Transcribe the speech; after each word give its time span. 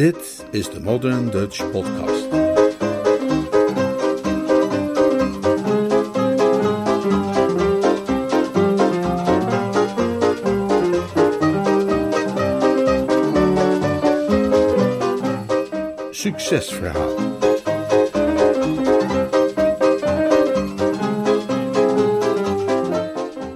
Dit 0.00 0.44
is 0.50 0.70
de 0.70 0.80
Modern 0.80 1.30
Dutch 1.30 1.70
Podcast. 1.70 2.28
Succesverhaal. 16.10 17.16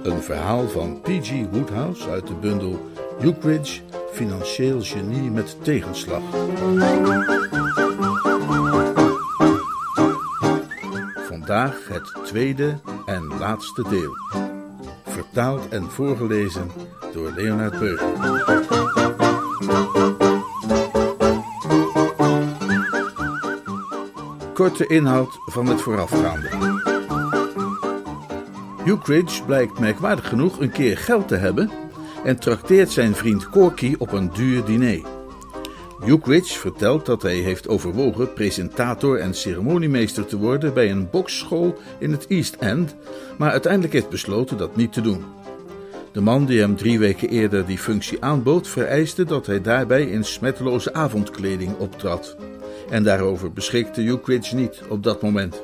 Een 0.03 0.21
verhaal 0.21 0.67
van 0.67 1.01
P.G. 1.01 1.31
Woodhouse 1.51 2.09
uit 2.09 2.27
de 2.27 2.33
bundel 2.33 2.79
Ukridge 3.21 3.84
financieel 4.15 4.81
genie 4.81 5.31
met 5.31 5.57
tegenslag. 5.63 6.21
Vandaag 11.27 11.87
het 11.87 12.25
tweede 12.25 12.79
en 13.05 13.37
laatste 13.39 13.83
deel. 13.89 14.15
Vertaald 15.05 15.69
en 15.69 15.91
voorgelezen 15.91 16.71
door 17.13 17.31
Leonard 17.35 17.79
Beugel. 17.79 18.13
Korte 24.53 24.87
inhoud 24.87 25.39
van 25.45 25.65
het 25.65 25.81
voorafgaande. 25.81 26.49
Ukridge 28.85 29.43
blijkt 29.43 29.79
merkwaardig 29.79 30.27
genoeg 30.27 30.59
een 30.59 30.71
keer 30.71 30.97
geld 30.97 31.27
te 31.27 31.35
hebben 31.35 31.84
en 32.25 32.39
trakteert 32.39 32.91
zijn 32.91 33.15
vriend 33.15 33.49
Corky 33.49 33.95
op 33.97 34.11
een 34.11 34.31
duur 34.33 34.65
diner. 34.65 35.01
Ukridge 36.07 36.59
vertelt 36.59 37.05
dat 37.05 37.21
hij 37.21 37.35
heeft 37.35 37.67
overwogen 37.67 38.33
presentator 38.33 39.19
en 39.19 39.33
ceremoniemeester 39.33 40.25
te 40.25 40.37
worden 40.37 40.73
bij 40.73 40.91
een 40.91 41.09
boksschool 41.09 41.77
in 41.99 42.11
het 42.11 42.27
East 42.27 42.55
End, 42.55 42.95
maar 43.37 43.51
uiteindelijk 43.51 43.93
heeft 43.93 44.09
besloten 44.09 44.57
dat 44.57 44.75
niet 44.75 44.93
te 44.93 45.01
doen. 45.01 45.23
De 46.11 46.21
man 46.21 46.45
die 46.45 46.59
hem 46.59 46.75
drie 46.75 46.99
weken 46.99 47.29
eerder 47.29 47.65
die 47.65 47.77
functie 47.77 48.23
aanbood, 48.23 48.67
vereiste 48.67 49.23
dat 49.23 49.45
hij 49.45 49.61
daarbij 49.61 50.03
in 50.03 50.23
smetteloze 50.23 50.93
avondkleding 50.93 51.77
optrad. 51.77 52.35
En 52.89 53.03
daarover 53.03 53.53
beschikte 53.53 54.01
Ukridge 54.01 54.55
niet 54.55 54.81
op 54.89 55.03
dat 55.03 55.21
moment. 55.21 55.61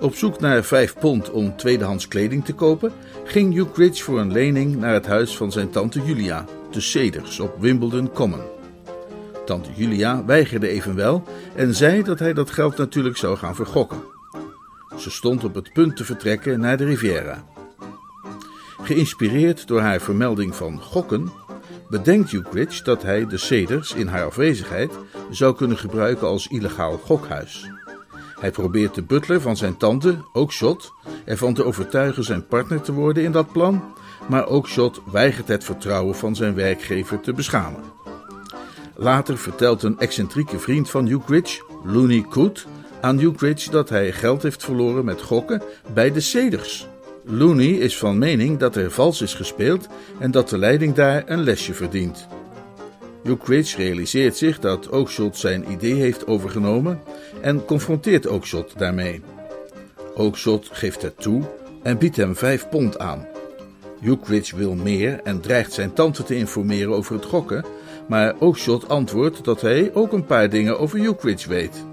Op 0.00 0.14
zoek 0.14 0.40
naar 0.40 0.64
vijf 0.64 0.94
pond 0.98 1.30
om 1.30 1.56
tweedehands 1.56 2.08
kleding 2.08 2.44
te 2.44 2.54
kopen, 2.54 2.92
ging 3.24 3.56
Ukridge 3.56 4.02
voor 4.02 4.20
een 4.20 4.32
lening 4.32 4.76
naar 4.76 4.92
het 4.92 5.06
huis 5.06 5.36
van 5.36 5.52
zijn 5.52 5.70
tante 5.70 6.04
Julia, 6.04 6.44
de 6.70 6.80
Cedars, 6.80 7.40
op 7.40 7.54
Wimbledon 7.58 8.12
Common. 8.12 8.42
Tante 9.44 9.70
Julia 9.74 10.24
weigerde 10.24 10.68
evenwel 10.68 11.24
en 11.54 11.74
zei 11.74 12.02
dat 12.02 12.18
hij 12.18 12.32
dat 12.32 12.50
geld 12.50 12.76
natuurlijk 12.76 13.16
zou 13.16 13.36
gaan 13.36 13.54
vergokken. 13.54 14.02
Ze 14.98 15.10
stond 15.10 15.44
op 15.44 15.54
het 15.54 15.72
punt 15.72 15.96
te 15.96 16.04
vertrekken 16.04 16.60
naar 16.60 16.76
de 16.76 16.84
Riviera. 16.84 17.44
Geïnspireerd 18.82 19.66
door 19.66 19.80
haar 19.80 20.00
vermelding 20.00 20.54
van 20.54 20.80
gokken, 20.80 21.32
bedenkt 21.88 22.32
Ukridge 22.32 22.84
dat 22.84 23.02
hij 23.02 23.26
de 23.26 23.38
Cedars 23.38 23.94
in 23.94 24.06
haar 24.06 24.24
afwezigheid 24.24 24.92
zou 25.30 25.56
kunnen 25.56 25.78
gebruiken 25.78 26.26
als 26.26 26.46
illegaal 26.46 26.98
gokhuis. 26.98 27.70
Hij 28.44 28.52
probeert 28.52 28.94
de 28.94 29.02
butler 29.02 29.40
van 29.40 29.56
zijn 29.56 29.76
tante, 29.76 30.18
ook 30.32 30.52
Shot, 30.52 30.92
ervan 31.24 31.54
te 31.54 31.64
overtuigen 31.64 32.24
zijn 32.24 32.46
partner 32.46 32.80
te 32.80 32.92
worden 32.92 33.22
in 33.22 33.32
dat 33.32 33.52
plan, 33.52 33.84
maar 34.28 34.46
ook 34.46 34.68
Shot 34.68 35.00
weigert 35.12 35.48
het 35.48 35.64
vertrouwen 35.64 36.14
van 36.14 36.36
zijn 36.36 36.54
werkgever 36.54 37.20
te 37.20 37.32
beschamen. 37.32 37.82
Later 38.96 39.38
vertelt 39.38 39.82
een 39.82 39.98
excentrieke 39.98 40.58
vriend 40.58 40.90
van 40.90 41.06
Ukridge, 41.06 41.62
Looney 41.84 42.24
Coot, 42.30 42.66
aan 43.00 43.20
Ukridge 43.20 43.70
dat 43.70 43.88
hij 43.88 44.12
geld 44.12 44.42
heeft 44.42 44.64
verloren 44.64 45.04
met 45.04 45.22
gokken 45.22 45.62
bij 45.94 46.12
de 46.12 46.20
Cedars. 46.20 46.86
Looney 47.24 47.70
is 47.70 47.98
van 47.98 48.18
mening 48.18 48.58
dat 48.58 48.76
er 48.76 48.90
vals 48.90 49.22
is 49.22 49.34
gespeeld 49.34 49.88
en 50.18 50.30
dat 50.30 50.48
de 50.48 50.58
leiding 50.58 50.94
daar 50.94 51.22
een 51.26 51.42
lesje 51.42 51.74
verdient. 51.74 52.26
Ukridge 53.24 53.76
realiseert 53.76 54.36
zich 54.36 54.58
dat 54.58 54.88
Oakshot 54.88 55.36
zijn 55.36 55.70
idee 55.70 55.94
heeft 55.94 56.26
overgenomen 56.26 57.00
en 57.40 57.64
confronteert 57.64 58.28
Oakshot 58.28 58.78
daarmee. 58.78 59.22
Oakshot 60.14 60.68
geeft 60.72 61.02
het 61.02 61.20
toe 61.20 61.42
en 61.82 61.98
biedt 61.98 62.16
hem 62.16 62.36
vijf 62.36 62.68
pond 62.68 62.98
aan. 62.98 63.26
Ukridge 64.02 64.56
wil 64.56 64.74
meer 64.74 65.20
en 65.22 65.40
dreigt 65.40 65.72
zijn 65.72 65.92
tante 65.92 66.22
te 66.22 66.36
informeren 66.36 66.94
over 66.94 67.14
het 67.14 67.24
gokken, 67.24 67.64
maar 68.08 68.34
Oakshot 68.38 68.88
antwoordt 68.88 69.44
dat 69.44 69.60
hij 69.60 69.90
ook 69.94 70.12
een 70.12 70.26
paar 70.26 70.50
dingen 70.50 70.78
over 70.78 70.98
Ukridge 70.98 71.48
weet. 71.48 71.84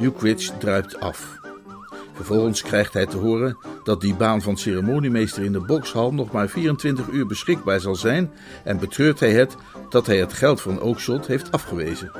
Ukridge 0.00 0.58
druipt 0.58 1.00
af. 1.00 1.41
Vervolgens 2.24 2.62
krijgt 2.62 2.92
hij 2.92 3.06
te 3.06 3.16
horen 3.16 3.56
dat 3.84 4.00
die 4.00 4.14
baan 4.14 4.42
van 4.42 4.56
ceremoniemeester 4.56 5.42
in 5.42 5.52
de 5.52 5.60
bokshal 5.60 6.12
nog 6.12 6.32
maar 6.32 6.48
24 6.48 7.08
uur 7.08 7.26
beschikbaar 7.26 7.80
zal 7.80 7.94
zijn 7.94 8.30
en 8.64 8.78
betreurt 8.78 9.20
hij 9.20 9.32
het 9.32 9.56
dat 9.88 10.06
hij 10.06 10.18
het 10.18 10.32
geld 10.32 10.60
van 10.60 10.80
Oakshot 10.80 11.26
heeft 11.26 11.52
afgewezen. 11.52 12.12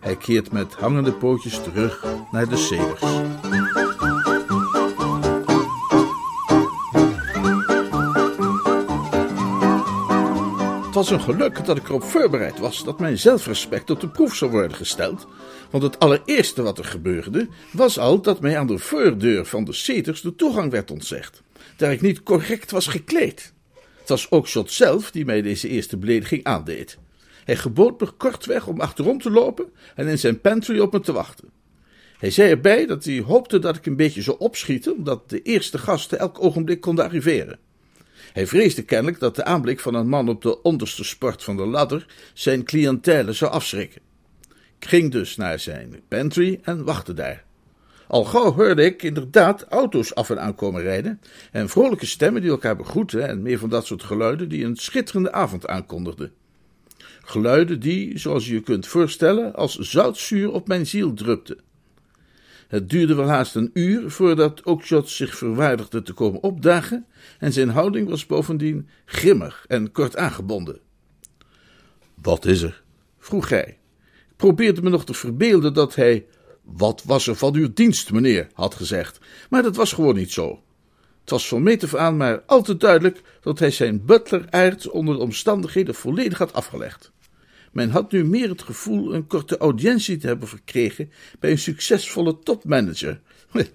Hij 0.00 0.16
keert 0.16 0.52
met 0.52 0.74
hangende 0.74 1.12
pootjes 1.12 1.62
terug 1.62 2.04
naar 2.30 2.48
de 2.48 2.56
Cedars. 2.56 3.02
Was 10.98 11.10
een 11.10 11.20
geluk 11.20 11.64
dat 11.64 11.76
ik 11.76 11.88
erop 11.88 12.02
voorbereid 12.02 12.58
was 12.58 12.84
dat 12.84 12.98
mijn 12.98 13.18
zelfrespect 13.18 13.90
op 13.90 14.00
de 14.00 14.08
proef 14.08 14.34
zou 14.34 14.50
worden 14.50 14.76
gesteld. 14.76 15.26
Want 15.70 15.82
het 15.82 15.98
allereerste 15.98 16.62
wat 16.62 16.78
er 16.78 16.84
gebeurde, 16.84 17.48
was 17.72 17.98
al 17.98 18.20
dat 18.20 18.40
mij 18.40 18.58
aan 18.58 18.66
de 18.66 18.78
voordeur 18.78 19.46
van 19.46 19.64
de 19.64 19.72
Cedars 19.72 20.20
de 20.20 20.34
toegang 20.34 20.70
werd 20.70 20.90
ontzegd, 20.90 21.42
daar 21.76 21.92
ik 21.92 22.00
niet 22.00 22.22
correct 22.22 22.70
was 22.70 22.86
gekleed. 22.86 23.52
Het 23.98 24.08
was 24.08 24.30
ook 24.30 24.48
Shot 24.48 24.72
zelf 24.72 25.10
die 25.10 25.24
mij 25.24 25.42
deze 25.42 25.68
eerste 25.68 25.96
belediging 25.96 26.44
aandeed. 26.44 26.98
Hij 27.44 27.56
gebood 27.56 28.00
me 28.00 28.10
kortweg 28.10 28.66
om 28.66 28.80
achterom 28.80 29.20
te 29.20 29.30
lopen 29.30 29.72
en 29.94 30.06
in 30.06 30.18
zijn 30.18 30.40
pantry 30.40 30.78
op 30.78 30.92
me 30.92 31.00
te 31.00 31.12
wachten. 31.12 31.50
Hij 32.18 32.30
zei 32.30 32.50
erbij 32.50 32.86
dat 32.86 33.04
hij 33.04 33.20
hoopte 33.20 33.58
dat 33.58 33.76
ik 33.76 33.86
een 33.86 33.96
beetje 33.96 34.22
zou 34.22 34.36
opschieten, 34.38 34.96
omdat 34.96 35.30
de 35.30 35.42
eerste 35.42 35.78
gasten 35.78 36.18
elk 36.18 36.44
ogenblik 36.44 36.80
konden 36.80 37.04
arriveren. 37.04 37.58
Hij 38.32 38.46
vreesde 38.46 38.82
kennelijk 38.82 39.20
dat 39.20 39.36
de 39.36 39.44
aanblik 39.44 39.80
van 39.80 39.94
een 39.94 40.08
man 40.08 40.28
op 40.28 40.42
de 40.42 40.62
onderste 40.62 41.04
sport 41.04 41.42
van 41.42 41.56
de 41.56 41.66
ladder 41.66 42.06
zijn 42.34 42.64
cliëntele 42.64 43.32
zou 43.32 43.50
afschrikken. 43.50 44.00
Ik 44.78 44.88
ging 44.88 45.12
dus 45.12 45.36
naar 45.36 45.58
zijn 45.58 46.00
pantry 46.08 46.58
en 46.62 46.84
wachtte 46.84 47.14
daar. 47.14 47.44
Al 48.08 48.24
gauw 48.24 48.52
hoorde 48.52 48.84
ik 48.84 49.02
inderdaad 49.02 49.64
auto's 49.68 50.14
af 50.14 50.30
en 50.30 50.40
aan 50.40 50.54
komen 50.54 50.82
rijden 50.82 51.20
en 51.52 51.68
vrolijke 51.68 52.06
stemmen 52.06 52.42
die 52.42 52.50
elkaar 52.50 52.76
begroeten 52.76 53.28
en 53.28 53.42
meer 53.42 53.58
van 53.58 53.68
dat 53.68 53.86
soort 53.86 54.02
geluiden 54.02 54.48
die 54.48 54.64
een 54.64 54.76
schitterende 54.76 55.32
avond 55.32 55.66
aankondigden. 55.66 56.32
Geluiden 57.22 57.80
die, 57.80 58.18
zoals 58.18 58.46
je 58.46 58.54
je 58.54 58.60
kunt 58.60 58.86
voorstellen, 58.86 59.54
als 59.54 59.78
zoutzuur 59.78 60.52
op 60.52 60.68
mijn 60.68 60.86
ziel 60.86 61.14
drupten. 61.14 61.58
Het 62.68 62.90
duurde 62.90 63.14
wel 63.14 63.28
haast 63.28 63.54
een 63.54 63.70
uur 63.72 64.10
voordat 64.10 64.64
Oakshot 64.64 65.08
zich 65.08 65.36
verwaardigde 65.36 66.02
te 66.02 66.12
komen 66.12 66.42
opdagen 66.42 67.06
en 67.38 67.52
zijn 67.52 67.68
houding 67.68 68.08
was 68.08 68.26
bovendien 68.26 68.88
grimmig 69.04 69.64
en 69.68 69.92
kort 69.92 70.16
aangebonden. 70.16 70.80
Wat 72.14 72.44
is 72.44 72.62
er? 72.62 72.82
vroeg 73.18 73.48
hij. 73.48 73.78
Ik 74.28 74.36
probeerde 74.36 74.82
me 74.82 74.90
nog 74.90 75.04
te 75.04 75.14
verbeelden 75.14 75.74
dat 75.74 75.94
hij 75.94 76.26
wat 76.62 77.02
was 77.04 77.26
er 77.26 77.36
van 77.36 77.54
uw 77.54 77.72
dienst, 77.72 78.12
meneer, 78.12 78.46
had 78.52 78.74
gezegd, 78.74 79.18
maar 79.50 79.62
dat 79.62 79.76
was 79.76 79.92
gewoon 79.92 80.14
niet 80.14 80.32
zo. 80.32 80.62
Het 81.20 81.30
was 81.30 81.48
van 81.48 81.62
meet 81.62 81.84
af 81.84 81.94
aan 81.94 82.16
maar 82.16 82.42
al 82.46 82.62
te 82.62 82.76
duidelijk 82.76 83.22
dat 83.40 83.58
hij 83.58 83.70
zijn 83.70 84.04
butler-aard 84.04 84.88
onder 84.88 85.14
de 85.14 85.20
omstandigheden 85.20 85.94
volledig 85.94 86.38
had 86.38 86.52
afgelegd. 86.52 87.12
Men 87.78 87.90
had 87.90 88.12
nu 88.12 88.24
meer 88.24 88.48
het 88.48 88.62
gevoel 88.62 89.14
een 89.14 89.26
korte 89.26 89.56
audiëntie 89.56 90.16
te 90.16 90.26
hebben 90.26 90.48
verkregen 90.48 91.10
bij 91.38 91.50
een 91.50 91.58
succesvolle 91.58 92.38
topmanager. 92.42 93.20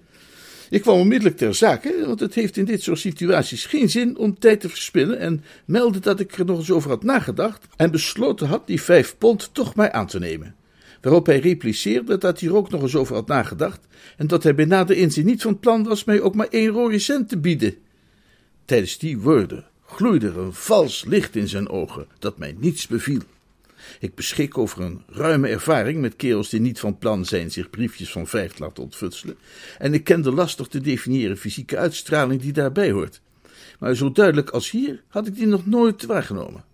Ik 0.70 0.82
kwam 0.82 0.98
onmiddellijk 0.98 1.36
ter 1.36 1.54
zake, 1.54 2.04
want 2.06 2.20
het 2.20 2.34
heeft 2.34 2.56
in 2.56 2.64
dit 2.64 2.82
soort 2.82 2.98
situaties 2.98 3.66
geen 3.66 3.90
zin 3.90 4.16
om 4.16 4.38
tijd 4.38 4.60
te 4.60 4.68
verspillen 4.68 5.18
en 5.18 5.44
meldde 5.64 5.98
dat 5.98 6.20
ik 6.20 6.38
er 6.38 6.44
nog 6.44 6.58
eens 6.58 6.70
over 6.70 6.90
had 6.90 7.02
nagedacht 7.02 7.66
en 7.76 7.90
besloten 7.90 8.46
had 8.46 8.66
die 8.66 8.82
vijf 8.82 9.18
pond 9.18 9.50
toch 9.52 9.74
maar 9.74 9.92
aan 9.92 10.06
te 10.06 10.18
nemen. 10.18 10.54
Waarop 11.00 11.26
hij 11.26 11.38
repliceerde 11.38 12.18
dat 12.18 12.40
hij 12.40 12.48
er 12.48 12.56
ook 12.56 12.70
nog 12.70 12.82
eens 12.82 12.96
over 12.96 13.14
had 13.14 13.26
nagedacht 13.26 13.80
en 14.16 14.26
dat 14.26 14.42
hij 14.42 14.54
bij 14.54 14.64
nader 14.64 14.96
inzien 14.96 15.26
niet 15.26 15.42
van 15.42 15.58
plan 15.58 15.84
was 15.84 16.04
mij 16.04 16.20
ook 16.20 16.34
maar 16.34 16.48
één 16.50 16.70
rode 16.70 16.98
cent 16.98 17.28
te 17.28 17.38
bieden. 17.38 17.74
Tijdens 18.64 18.98
die 18.98 19.18
woorden 19.18 19.64
gloeide 19.86 20.26
er 20.26 20.38
een 20.38 20.54
vals 20.54 21.04
licht 21.04 21.36
in 21.36 21.48
zijn 21.48 21.68
ogen 21.68 22.06
dat 22.18 22.38
mij 22.38 22.54
niets 22.58 22.86
beviel. 22.86 23.20
Ik 24.00 24.14
beschik 24.14 24.58
over 24.58 24.80
een 24.80 25.02
ruime 25.06 25.48
ervaring 25.48 26.00
met 26.00 26.16
kerels 26.16 26.48
die 26.48 26.60
niet 26.60 26.80
van 26.80 26.98
plan 26.98 27.24
zijn 27.24 27.50
zich 27.50 27.70
briefjes 27.70 28.12
van 28.12 28.26
vijf 28.26 28.52
te 28.52 28.62
laten 28.62 28.82
ontfutselen, 28.82 29.36
en 29.78 29.94
ik 29.94 30.04
ken 30.04 30.22
de 30.22 30.32
lastig 30.32 30.66
te 30.66 30.80
definiëren 30.80 31.36
fysieke 31.36 31.76
uitstraling 31.76 32.40
die 32.40 32.52
daarbij 32.52 32.90
hoort. 32.90 33.20
Maar 33.78 33.94
zo 33.94 34.12
duidelijk 34.12 34.50
als 34.50 34.70
hier 34.70 35.02
had 35.08 35.26
ik 35.26 35.34
die 35.34 35.46
nog 35.46 35.66
nooit 35.66 36.04
waargenomen. 36.04 36.64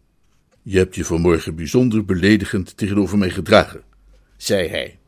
Je 0.62 0.78
hebt 0.78 0.94
je 0.94 1.04
vanmorgen 1.04 1.54
bijzonder 1.54 2.04
beledigend 2.04 2.76
tegenover 2.76 3.18
mij 3.18 3.30
gedragen, 3.30 3.82
zei 4.36 4.68
hij. 4.68 4.98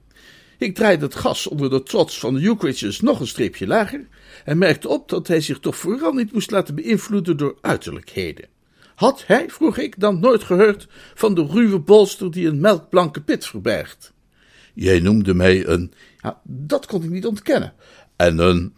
Ik 0.59 0.75
draaide 0.75 1.05
het 1.05 1.15
gas 1.15 1.47
onder 1.47 1.71
de 1.71 1.83
trots 1.83 2.19
van 2.19 2.35
de 2.35 2.47
Ukridges 2.47 3.01
nog 3.01 3.21
een 3.21 3.27
streepje 3.27 3.67
lager 3.67 4.07
en 4.45 4.59
merkte 4.59 4.89
op 4.89 5.09
dat 5.09 5.29
hij 5.29 5.41
zich 5.41 5.59
toch 5.59 5.77
vooral 5.77 6.13
niet 6.13 6.33
moest 6.33 6.51
laten 6.51 6.75
beïnvloeden 6.75 7.37
door 7.37 7.59
uiterlijkheden. 7.61 8.49
Had 9.03 9.27
hij, 9.27 9.51
vroeg 9.51 9.79
ik, 9.79 10.01
dan 10.01 10.21
nooit 10.21 10.43
gehoord 10.43 10.89
van 11.15 11.35
de 11.35 11.47
ruwe 11.47 11.79
bolster 11.79 12.31
die 12.31 12.47
een 12.47 12.61
melkblanke 12.61 13.21
pit 13.21 13.47
verbergt? 13.47 14.13
Jij 14.75 15.01
noemde 15.01 15.35
mij 15.35 15.67
een. 15.67 15.93
Ja, 16.21 16.41
dat 16.45 16.87
kon 16.87 17.03
ik 17.03 17.11
niet 17.11 17.27
ontkennen. 17.27 17.75
En 18.17 18.39
een. 18.39 18.75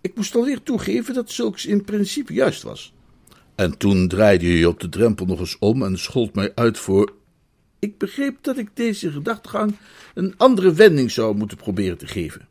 Ik 0.00 0.14
moest 0.14 0.34
alweer 0.34 0.62
toegeven 0.62 1.14
dat 1.14 1.30
zulks 1.30 1.66
in 1.66 1.84
principe 1.84 2.32
juist 2.32 2.62
was. 2.62 2.92
En 3.54 3.78
toen 3.78 4.08
draaide 4.08 4.58
je 4.58 4.68
op 4.68 4.80
de 4.80 4.88
drempel 4.88 5.26
nog 5.26 5.40
eens 5.40 5.58
om 5.58 5.82
en 5.82 5.98
schold 5.98 6.34
mij 6.34 6.52
uit 6.54 6.78
voor. 6.78 7.12
Ik 7.78 7.98
begreep 7.98 8.36
dat 8.40 8.58
ik 8.58 8.68
deze 8.74 9.10
gedachtegang 9.10 9.76
een 10.14 10.34
andere 10.36 10.72
wending 10.72 11.10
zou 11.10 11.36
moeten 11.36 11.56
proberen 11.56 11.98
te 11.98 12.06
geven. 12.06 12.48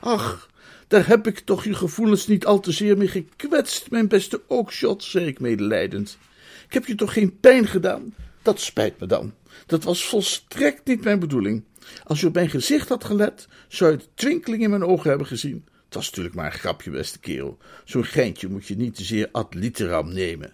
Ach, 0.00 0.48
daar 0.94 1.06
heb 1.06 1.26
ik 1.26 1.38
toch 1.38 1.64
je 1.64 1.74
gevoelens 1.74 2.26
niet 2.26 2.46
al 2.46 2.60
te 2.60 2.72
zeer 2.72 2.96
mee 2.98 3.08
gekwetst, 3.08 3.90
mijn 3.90 4.08
beste 4.08 4.42
Oakshot, 4.46 5.02
zei 5.02 5.26
ik 5.26 5.40
medelijdend. 5.40 6.18
Ik 6.66 6.72
heb 6.72 6.86
je 6.86 6.94
toch 6.94 7.12
geen 7.12 7.40
pijn 7.40 7.66
gedaan? 7.66 8.14
Dat 8.42 8.60
spijt 8.60 9.00
me 9.00 9.06
dan. 9.06 9.34
Dat 9.66 9.84
was 9.84 10.04
volstrekt 10.04 10.86
niet 10.86 11.04
mijn 11.04 11.18
bedoeling. 11.18 11.64
Als 12.04 12.20
je 12.20 12.26
op 12.26 12.34
mijn 12.34 12.50
gezicht 12.50 12.88
had 12.88 13.04
gelet, 13.04 13.48
zou 13.68 13.90
je 13.90 13.96
de 13.96 14.04
twinkeling 14.14 14.62
in 14.62 14.70
mijn 14.70 14.84
ogen 14.84 15.08
hebben 15.08 15.26
gezien. 15.26 15.64
Het 15.84 15.94
was 15.94 16.06
natuurlijk 16.06 16.34
maar 16.34 16.46
een 16.52 16.58
grapje, 16.58 16.90
beste 16.90 17.18
kerel. 17.18 17.58
Zo'n 17.84 18.04
geintje 18.04 18.48
moet 18.48 18.66
je 18.66 18.76
niet 18.76 18.94
te 18.94 19.04
zeer 19.04 19.28
ad 19.32 19.54
literam 19.54 20.12
nemen. 20.12 20.52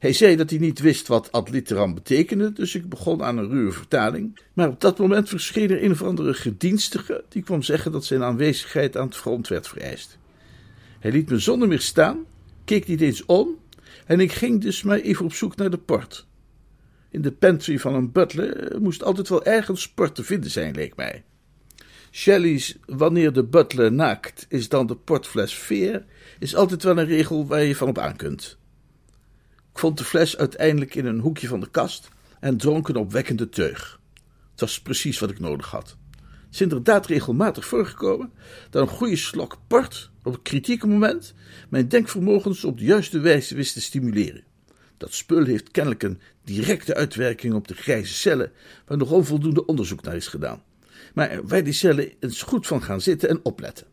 Hij 0.00 0.12
zei 0.12 0.36
dat 0.36 0.50
hij 0.50 0.58
niet 0.58 0.78
wist 0.78 1.08
wat 1.08 1.32
ad 1.32 1.50
literam 1.50 1.94
betekende, 1.94 2.52
dus 2.52 2.74
ik 2.74 2.88
begon 2.88 3.22
aan 3.22 3.38
een 3.38 3.48
ruwe 3.48 3.72
vertaling. 3.72 4.38
Maar 4.52 4.68
op 4.68 4.80
dat 4.80 4.98
moment 4.98 5.28
verscheen 5.28 5.70
er 5.70 5.84
een 5.84 5.90
of 5.90 6.02
andere 6.02 6.34
gedienstige, 6.34 7.24
die 7.28 7.42
kwam 7.42 7.62
zeggen 7.62 7.92
dat 7.92 8.04
zijn 8.04 8.22
aanwezigheid 8.22 8.96
aan 8.96 9.06
het 9.06 9.16
front 9.16 9.48
werd 9.48 9.68
vereist. 9.68 10.18
Hij 10.98 11.10
liet 11.10 11.30
me 11.30 11.38
zonder 11.38 11.68
meer 11.68 11.80
staan, 11.80 12.24
keek 12.64 12.86
niet 12.86 13.00
eens 13.00 13.24
om, 13.24 13.58
en 14.06 14.20
ik 14.20 14.32
ging 14.32 14.60
dus 14.60 14.82
maar 14.82 14.98
even 14.98 15.24
op 15.24 15.32
zoek 15.32 15.56
naar 15.56 15.70
de 15.70 15.78
port. 15.78 16.26
In 17.10 17.22
de 17.22 17.32
pantry 17.32 17.78
van 17.78 17.94
een 17.94 18.12
butler 18.12 18.80
moest 18.80 19.02
altijd 19.02 19.28
wel 19.28 19.44
ergens 19.44 19.88
port 19.88 20.14
te 20.14 20.24
vinden 20.24 20.50
zijn, 20.50 20.74
leek 20.74 20.96
mij. 20.96 21.24
Shelley's 22.10 22.78
Wanneer 22.86 23.32
de 23.32 23.44
butler 23.44 23.92
naakt 23.92 24.46
is 24.48 24.68
dan 24.68 24.86
de 24.86 24.96
portfles 24.96 25.54
veer, 25.54 26.04
is 26.38 26.54
altijd 26.54 26.82
wel 26.82 26.98
een 26.98 27.06
regel 27.06 27.46
waar 27.46 27.62
je 27.62 27.76
van 27.76 27.88
op 27.88 27.98
aan 27.98 28.16
kunt. 28.16 28.58
Vond 29.80 29.98
de 29.98 30.04
fles 30.04 30.36
uiteindelijk 30.36 30.94
in 30.94 31.06
een 31.06 31.20
hoekje 31.20 31.48
van 31.48 31.60
de 31.60 31.70
kast 31.70 32.08
en 32.40 32.56
dronk 32.56 32.88
een 32.88 32.96
opwekkende 32.96 33.48
teug. 33.48 34.00
Het 34.50 34.60
was 34.60 34.80
precies 34.80 35.18
wat 35.18 35.30
ik 35.30 35.38
nodig 35.38 35.70
had. 35.70 35.96
Het 36.20 36.54
is 36.54 36.60
inderdaad 36.60 37.06
regelmatig 37.06 37.66
voorgekomen 37.66 38.32
dat 38.70 38.82
een 38.82 38.94
goede 38.94 39.16
slok 39.16 39.58
port 39.66 40.10
op 40.22 40.32
het 40.32 40.42
kritieke 40.42 40.86
moment 40.86 41.34
mijn 41.68 41.88
denkvermogens 41.88 42.64
op 42.64 42.78
de 42.78 42.84
juiste 42.84 43.20
wijze 43.20 43.54
wist 43.54 43.72
te 43.72 43.80
stimuleren. 43.80 44.44
Dat 44.96 45.14
spul 45.14 45.44
heeft 45.44 45.70
kennelijk 45.70 46.02
een 46.02 46.20
directe 46.44 46.94
uitwerking 46.94 47.54
op 47.54 47.68
de 47.68 47.74
grijze 47.74 48.14
cellen, 48.14 48.52
waar 48.86 48.98
nog 48.98 49.10
onvoldoende 49.10 49.66
onderzoek 49.66 50.02
naar 50.02 50.16
is 50.16 50.28
gedaan. 50.28 50.62
Maar 51.14 51.46
waar 51.46 51.64
die 51.64 51.72
cellen 51.72 52.12
eens 52.18 52.42
goed 52.42 52.66
van 52.66 52.82
gaan 52.82 53.00
zitten 53.00 53.28
en 53.28 53.40
opletten. 53.42 53.86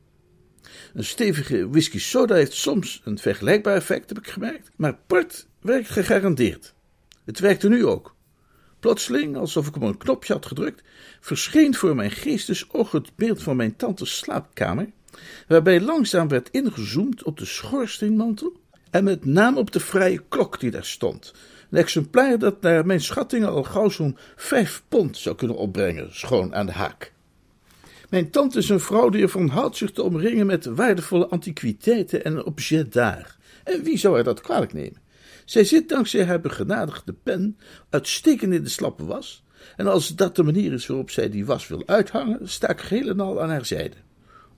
Een 0.93 1.05
stevige 1.05 1.69
whisky 1.69 1.99
soda 1.99 2.35
heeft 2.35 2.53
soms 2.53 3.01
een 3.03 3.17
vergelijkbaar 3.17 3.75
effect, 3.75 4.09
heb 4.09 4.17
ik 4.17 4.27
gemerkt, 4.27 4.69
maar 4.75 4.97
port 5.07 5.46
werkt 5.61 5.89
gegarandeerd. 5.89 6.73
Het 7.25 7.39
werkte 7.39 7.69
nu 7.69 7.85
ook. 7.85 8.15
Plotseling, 8.79 9.37
alsof 9.37 9.67
ik 9.67 9.75
op 9.75 9.81
een 9.81 9.97
knopje 9.97 10.33
had 10.33 10.45
gedrukt, 10.45 10.83
verscheen 11.19 11.75
voor 11.75 11.95
mijn 11.95 12.11
geestesoog 12.11 12.91
het 12.91 13.15
beeld 13.15 13.43
van 13.43 13.55
mijn 13.55 13.75
tantes 13.75 14.17
slaapkamer, 14.17 14.89
waarbij 15.47 15.81
langzaam 15.81 16.27
werd 16.27 16.49
ingezoomd 16.51 17.23
op 17.23 17.37
de 17.37 17.45
schoorsteenmantel 17.45 18.53
en 18.91 19.03
met 19.03 19.25
name 19.25 19.59
op 19.59 19.71
de 19.71 19.79
vrije 19.79 20.23
klok 20.27 20.59
die 20.59 20.71
daar 20.71 20.85
stond. 20.85 21.33
Een 21.69 21.77
exemplaar 21.77 22.39
dat 22.39 22.61
naar 22.61 22.85
mijn 22.85 23.01
schattingen 23.01 23.49
al 23.49 23.63
gauw 23.63 23.89
zo'n 23.89 24.17
vijf 24.35 24.83
pond 24.87 25.17
zou 25.17 25.35
kunnen 25.35 25.57
opbrengen, 25.57 26.15
schoon 26.15 26.55
aan 26.55 26.65
de 26.65 26.71
haak. 26.71 27.13
Mijn 28.09 28.29
tante 28.29 28.57
is 28.57 28.69
een 28.69 28.79
vrouw 28.79 29.09
die 29.09 29.21
ervan 29.21 29.47
houdt 29.47 29.77
zich 29.77 29.91
te 29.91 30.03
omringen 30.03 30.45
met 30.45 30.65
waardevolle 30.65 31.27
antiquiteiten 31.27 32.23
en 32.23 32.45
objet 32.45 32.93
d'art. 32.93 33.37
En 33.63 33.83
wie 33.83 33.97
zou 33.97 34.15
haar 34.15 34.23
dat 34.23 34.41
kwalijk 34.41 34.73
nemen? 34.73 35.01
Zij 35.47 35.63
zit 35.63 35.89
dankzij 35.89 36.25
haar 36.25 36.41
begenadigde 36.41 37.13
pen 37.23 37.57
uitstekend 37.89 38.53
in 38.53 38.63
de 38.63 38.69
slappe 38.69 39.05
was, 39.05 39.43
en 39.75 39.87
als 39.87 40.15
dat 40.15 40.35
de 40.35 40.43
manier 40.43 40.73
is 40.73 40.87
waarop 40.87 41.11
zij 41.11 41.29
die 41.29 41.45
was 41.45 41.67
wil 41.67 41.83
uithangen, 41.85 42.49
sta 42.49 42.69
ik 42.69 42.79
geheel 42.79 43.09
en 43.09 43.19
al 43.19 43.41
aan 43.41 43.49
haar 43.49 43.65
zijde. 43.65 43.95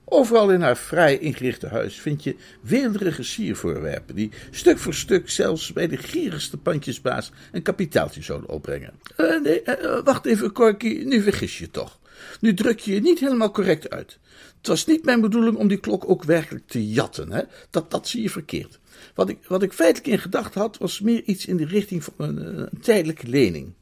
Overal 0.04 0.50
in 0.50 0.60
haar 0.60 0.76
fraai 0.76 1.18
ingerichte 1.18 1.66
huis 1.66 2.00
vind 2.00 2.24
je 2.24 2.36
weelderige 2.60 3.22
siervoorwerpen, 3.22 4.14
die 4.14 4.30
stuk 4.50 4.78
voor 4.78 4.94
stuk 4.94 5.30
zelfs 5.30 5.72
bij 5.72 5.88
de 5.88 5.96
gierigste 5.96 6.56
pandjesbaas 6.56 7.32
een 7.52 7.62
kapitaaltje 7.62 8.22
zouden 8.22 8.48
opbrengen. 8.48 8.92
Uh, 9.16 9.42
nee, 9.42 9.62
uh, 9.64 10.00
wacht 10.04 10.26
even, 10.26 10.52
Corky, 10.52 11.02
nu 11.04 11.22
vergis 11.22 11.58
je 11.58 11.70
toch. 11.70 11.98
Nu 12.40 12.54
druk 12.54 12.78
je 12.78 12.94
je 12.94 13.00
niet 13.00 13.20
helemaal 13.20 13.50
correct 13.50 13.90
uit. 13.90 14.18
Het 14.58 14.66
was 14.66 14.86
niet 14.86 15.04
mijn 15.04 15.20
bedoeling 15.20 15.56
om 15.56 15.68
die 15.68 15.80
klok 15.80 16.08
ook 16.08 16.24
werkelijk 16.24 16.66
te 16.66 16.88
jatten, 16.88 17.32
hè? 17.32 17.42
Dat, 17.70 17.90
dat 17.90 18.08
zie 18.08 18.22
je 18.22 18.30
verkeerd. 18.30 18.78
Wat 19.20 19.28
ik, 19.28 19.38
wat 19.46 19.62
ik 19.62 19.72
feitelijk 19.72 20.12
in 20.12 20.18
gedachten 20.18 20.60
had, 20.60 20.78
was 20.78 21.00
meer 21.00 21.22
iets 21.22 21.46
in 21.46 21.56
de 21.56 21.64
richting 21.64 22.04
van 22.04 22.14
een, 22.18 22.68
tijdelijke 22.80 23.26
lening. 23.26 23.72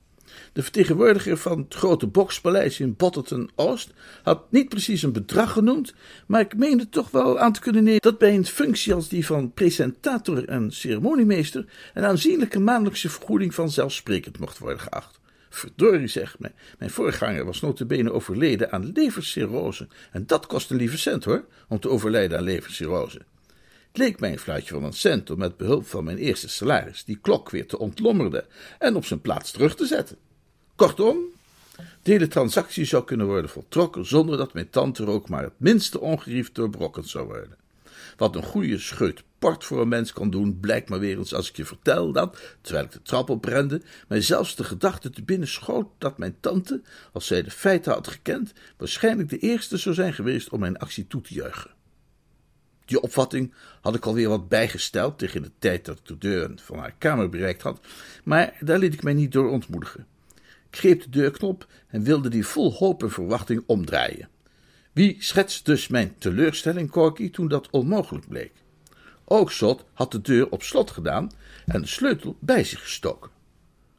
De 0.52 0.62
vertegenwoordiger 0.62 1.37
van 1.37 1.58
het 1.58 1.75
grote 1.75 2.06
bokspaleis 2.06 2.81
in 2.81 2.96
Botterton 2.96 3.50
Oost 3.55 3.90
had 4.23 4.50
niet 4.50 4.69
precies 4.69 5.02
een 5.02 5.12
bedrag 5.12 5.52
genoemd, 5.52 5.94
maar 6.26 6.40
ik 6.40 6.56
meende 6.56 6.88
toch 6.88 7.11
wel 7.11 7.38
aan 7.38 7.52
te 7.52 7.61
kunnen 7.61 7.85
nemen 7.85 8.00
dat 8.00 8.19
bij 8.19 8.35
een 8.35 8.46
functie 8.46 8.94
als 8.94 9.08
die 9.08 9.26
van 9.26 9.52
presentator 9.52 10.49
en 10.49 10.73
ceremoniemeester 10.73 11.67
een 11.94 12.05
aanzienlijke 12.05 12.58
maandelijkse 12.58 13.11
vergoeding 13.11 13.55
vanzelfsprekend 13.55 14.38
mocht 14.38 14.58
worden 14.58 14.81
geacht. 14.81 15.20
Verdorie 15.49 16.08
zeg, 16.08 16.38
me, 16.38 16.50
mijn 16.79 16.90
voorganger 16.90 17.44
was 17.44 17.61
notabene 17.61 18.12
overleden 18.12 18.73
aan 18.73 18.93
levercirrose. 18.93 19.88
En 20.12 20.26
dat 20.26 20.46
kost 20.46 20.70
een 20.70 20.76
lieve 20.76 20.99
cent 20.99 21.25
hoor, 21.25 21.44
om 21.69 21.81
te 21.81 21.88
overlijden 21.88 22.38
aan 22.38 22.44
levercirrose. 22.44 23.20
Leek 23.99 24.21
mij 24.21 24.33
een 24.33 24.39
fluitje 24.39 24.75
van 24.75 24.85
een 24.85 24.93
cent 24.93 25.31
om 25.31 25.39
met 25.39 25.56
behulp 25.56 25.87
van 25.87 26.05
mijn 26.05 26.17
eerste 26.17 26.49
salaris 26.49 27.05
die 27.05 27.19
klok 27.23 27.50
weer 27.50 27.67
te 27.67 27.79
ontlommerden 27.79 28.45
en 28.79 28.97
op 28.97 29.05
zijn 29.05 29.21
plaats 29.21 29.50
terug 29.50 29.77
te 29.77 29.87
zetten. 29.87 30.17
Kortom, 30.77 31.19
de 32.03 32.29
transactie 32.29 32.85
zou 32.85 33.05
kunnen 33.05 33.27
worden 33.27 33.50
voltrokken 33.50 34.07
zonder 34.07 34.37
dat 34.37 34.52
mijn 34.52 34.71
tante 34.71 35.02
er 35.02 35.09
ook 35.09 35.28
maar 35.28 35.43
het 35.43 35.52
minste 35.57 36.00
ongerief 36.00 36.52
doorbrokkend 36.52 37.09
zou 37.09 37.26
worden. 37.26 37.57
Wat 38.17 38.37
een 38.37 38.43
goede 38.43 38.78
scheut 38.78 39.23
port 39.38 39.64
voor 39.64 39.81
een 39.81 39.88
mens 39.88 40.12
kan 40.12 40.31
doen, 40.31 40.61
blijkt 40.61 40.88
maar 40.88 41.00
weer 41.00 41.19
eens 41.19 41.35
als 41.35 41.49
ik 41.49 41.57
je 41.57 41.64
vertel 41.64 42.12
dat, 42.12 42.38
terwijl 42.61 42.85
ik 42.85 42.93
de 42.93 43.02
trap 43.02 43.31
oprende, 43.31 43.83
mij 44.09 44.21
zelfs 44.21 44.57
de 44.57 44.64
gedachte 44.64 45.11
te 45.11 45.23
binnen 45.23 45.49
schoot 45.49 45.88
dat 45.99 46.19
mijn 46.19 46.37
tante, 46.40 46.83
als 47.12 47.26
zij 47.26 47.43
de 47.43 47.50
feiten 47.50 47.93
had 47.93 48.09
gekend, 48.09 48.52
waarschijnlijk 48.76 49.28
de 49.28 49.38
eerste 49.38 49.76
zou 49.76 49.95
zijn 49.95 50.14
geweest 50.14 50.49
om 50.49 50.61
mijn 50.61 50.78
actie 50.78 51.07
toe 51.07 51.21
te 51.21 51.35
juichen. 51.35 51.76
Die 52.88 53.00
opvatting 53.00 53.52
had 53.80 53.95
ik 53.95 54.07
alweer 54.07 54.28
wat 54.28 54.49
bijgesteld 54.49 55.18
tegen 55.18 55.42
de 55.42 55.50
tijd 55.59 55.85
dat 55.85 55.99
ik 55.99 56.07
de 56.07 56.18
deur 56.18 56.50
van 56.57 56.78
haar 56.78 56.95
kamer 56.99 57.28
bereikt 57.28 57.62
had, 57.62 57.80
maar 58.25 58.57
daar 58.61 58.78
liet 58.78 58.95
ik 58.95 59.02
mij 59.02 59.12
niet 59.12 59.33
door 59.33 59.50
ontmoedigen. 59.50 60.07
Ik 60.71 60.78
greep 60.78 61.02
de 61.02 61.11
deurknop 61.11 61.66
en 61.88 62.02
wilde 62.02 62.28
die 62.28 62.47
vol 62.47 62.73
hoop 62.73 63.02
en 63.02 63.11
verwachting 63.11 63.62
omdraaien. 63.66 64.28
Wie 64.92 65.16
schetst 65.18 65.64
dus 65.64 65.88
mijn 65.88 66.14
teleurstelling, 66.18 66.90
Corky, 66.90 67.30
toen 67.30 67.49
dat 67.49 67.71
onmogelijk 67.71 68.28
bleek? 68.28 68.52
Oakshot 69.25 69.85
had 69.92 70.12
de 70.12 70.21
deur 70.21 70.50
op 70.50 70.62
slot 70.62 70.90
gedaan 70.90 71.30
en 71.66 71.80
de 71.80 71.88
sleutel 71.88 72.37
bij 72.40 72.64
zich 72.64 72.80
gestoken. 72.80 73.30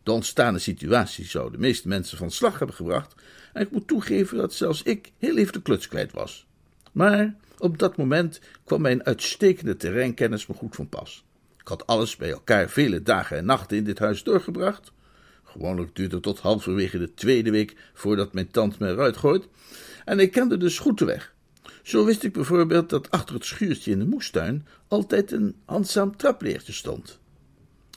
De 0.04 0.12
ontstane 0.12 0.60
situatie 0.60 1.26
zou 1.26 1.52
de 1.52 1.58
meeste 1.58 1.88
mensen 1.88 2.18
van 2.18 2.32
slag 2.32 2.58
hebben 2.58 2.76
gebracht, 2.76 3.16
en 3.54 3.62
ik 3.62 3.72
moet 3.72 3.88
toegeven 3.88 4.38
dat 4.38 4.54
zelfs 4.54 4.84
ik 4.84 5.12
heel 5.18 5.38
even 5.38 5.54
de 5.54 5.62
kluts 5.62 5.88
kwijt 5.88 6.12
was. 6.12 6.46
Maar 6.92 7.36
op 7.60 7.78
dat 7.78 7.98
moment 7.98 8.42
kwam 8.66 8.82
mijn 8.82 9.06
uitstekende 9.06 9.76
terreinkennis 9.76 10.48
me 10.48 10.54
goed 10.54 10.76
van 10.76 10.90
pas. 10.90 11.26
Ik 11.58 11.68
had 11.68 11.88
alles 11.88 12.16
bij 12.16 12.32
elkaar 12.32 12.70
vele 12.70 13.02
dagen 13.02 13.38
en 13.38 13.46
nachten 13.46 13.78
in 13.78 13.84
dit 13.84 14.00
huis 14.00 14.24
doorgebracht. 14.24 14.92
Gewoonlijk 15.44 15.96
duurt 15.96 16.12
het 16.12 16.24
tot 16.24 16.40
halverwege 16.40 16.98
de 16.98 17.14
tweede 17.14 17.52
week 17.52 17.76
voordat 17.94 18.34
mijn 18.34 18.52
tante 18.52 18.78
me 18.80 18.90
eruit 18.90 19.18
gooit, 19.18 19.48
en 20.06 20.20
ik 20.20 20.32
kende 20.32 20.58
dus 20.58 20.80
goed 20.80 20.98
de 20.98 21.06
weg. 21.06 21.34
Zo 21.84 22.06
wist 22.06 22.24
ik 22.24 22.34
bijvoorbeeld 22.34 22.90
dat 22.90 23.12
achter 23.12 23.36
het 23.36 23.46
schuurtje 23.46 23.92
in 23.92 24.00
de 24.00 24.06
moestuin 24.06 24.68
altijd 24.88 25.32
een 25.32 25.56
handzaam 25.66 26.18
trapleertje 26.18 26.74
stond. 26.74 27.20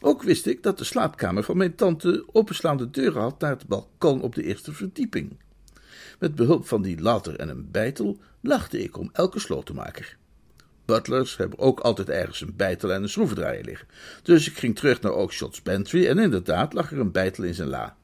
Ook 0.00 0.22
wist 0.22 0.46
ik 0.46 0.62
dat 0.62 0.78
de 0.78 0.84
slaapkamer 0.84 1.42
van 1.42 1.56
mijn 1.56 1.74
tante 1.74 2.24
openslaande 2.32 2.90
deuren 2.90 3.22
had 3.22 3.40
naar 3.40 3.50
het 3.50 3.66
balkon 3.66 4.20
op 4.20 4.34
de 4.34 4.42
eerste 4.42 4.72
verdieping. 4.72 5.36
Met 6.22 6.34
behulp 6.34 6.66
van 6.66 6.82
die 6.82 7.00
ladder 7.00 7.36
en 7.36 7.48
een 7.48 7.70
beitel 7.70 8.18
lachte 8.40 8.82
ik 8.82 8.98
om 8.98 9.10
elke 9.12 9.38
slotenmaker. 9.38 10.16
butlers 10.84 11.36
hebben 11.36 11.58
ook 11.58 11.80
altijd 11.80 12.08
ergens 12.08 12.40
een 12.40 12.56
bijtel 12.56 12.92
en 12.92 13.02
een 13.02 13.08
schroevendraaier 13.08 13.64
liggen. 13.64 13.88
Dus 14.22 14.48
ik 14.48 14.58
ging 14.58 14.76
terug 14.76 15.00
naar 15.00 15.12
Oakshot's 15.12 15.60
pantry 15.60 16.06
en 16.06 16.18
inderdaad 16.18 16.72
lag 16.72 16.92
er 16.92 16.98
een 16.98 17.12
bijtel 17.12 17.44
in 17.44 17.54
zijn 17.54 17.68
la. 17.68 17.96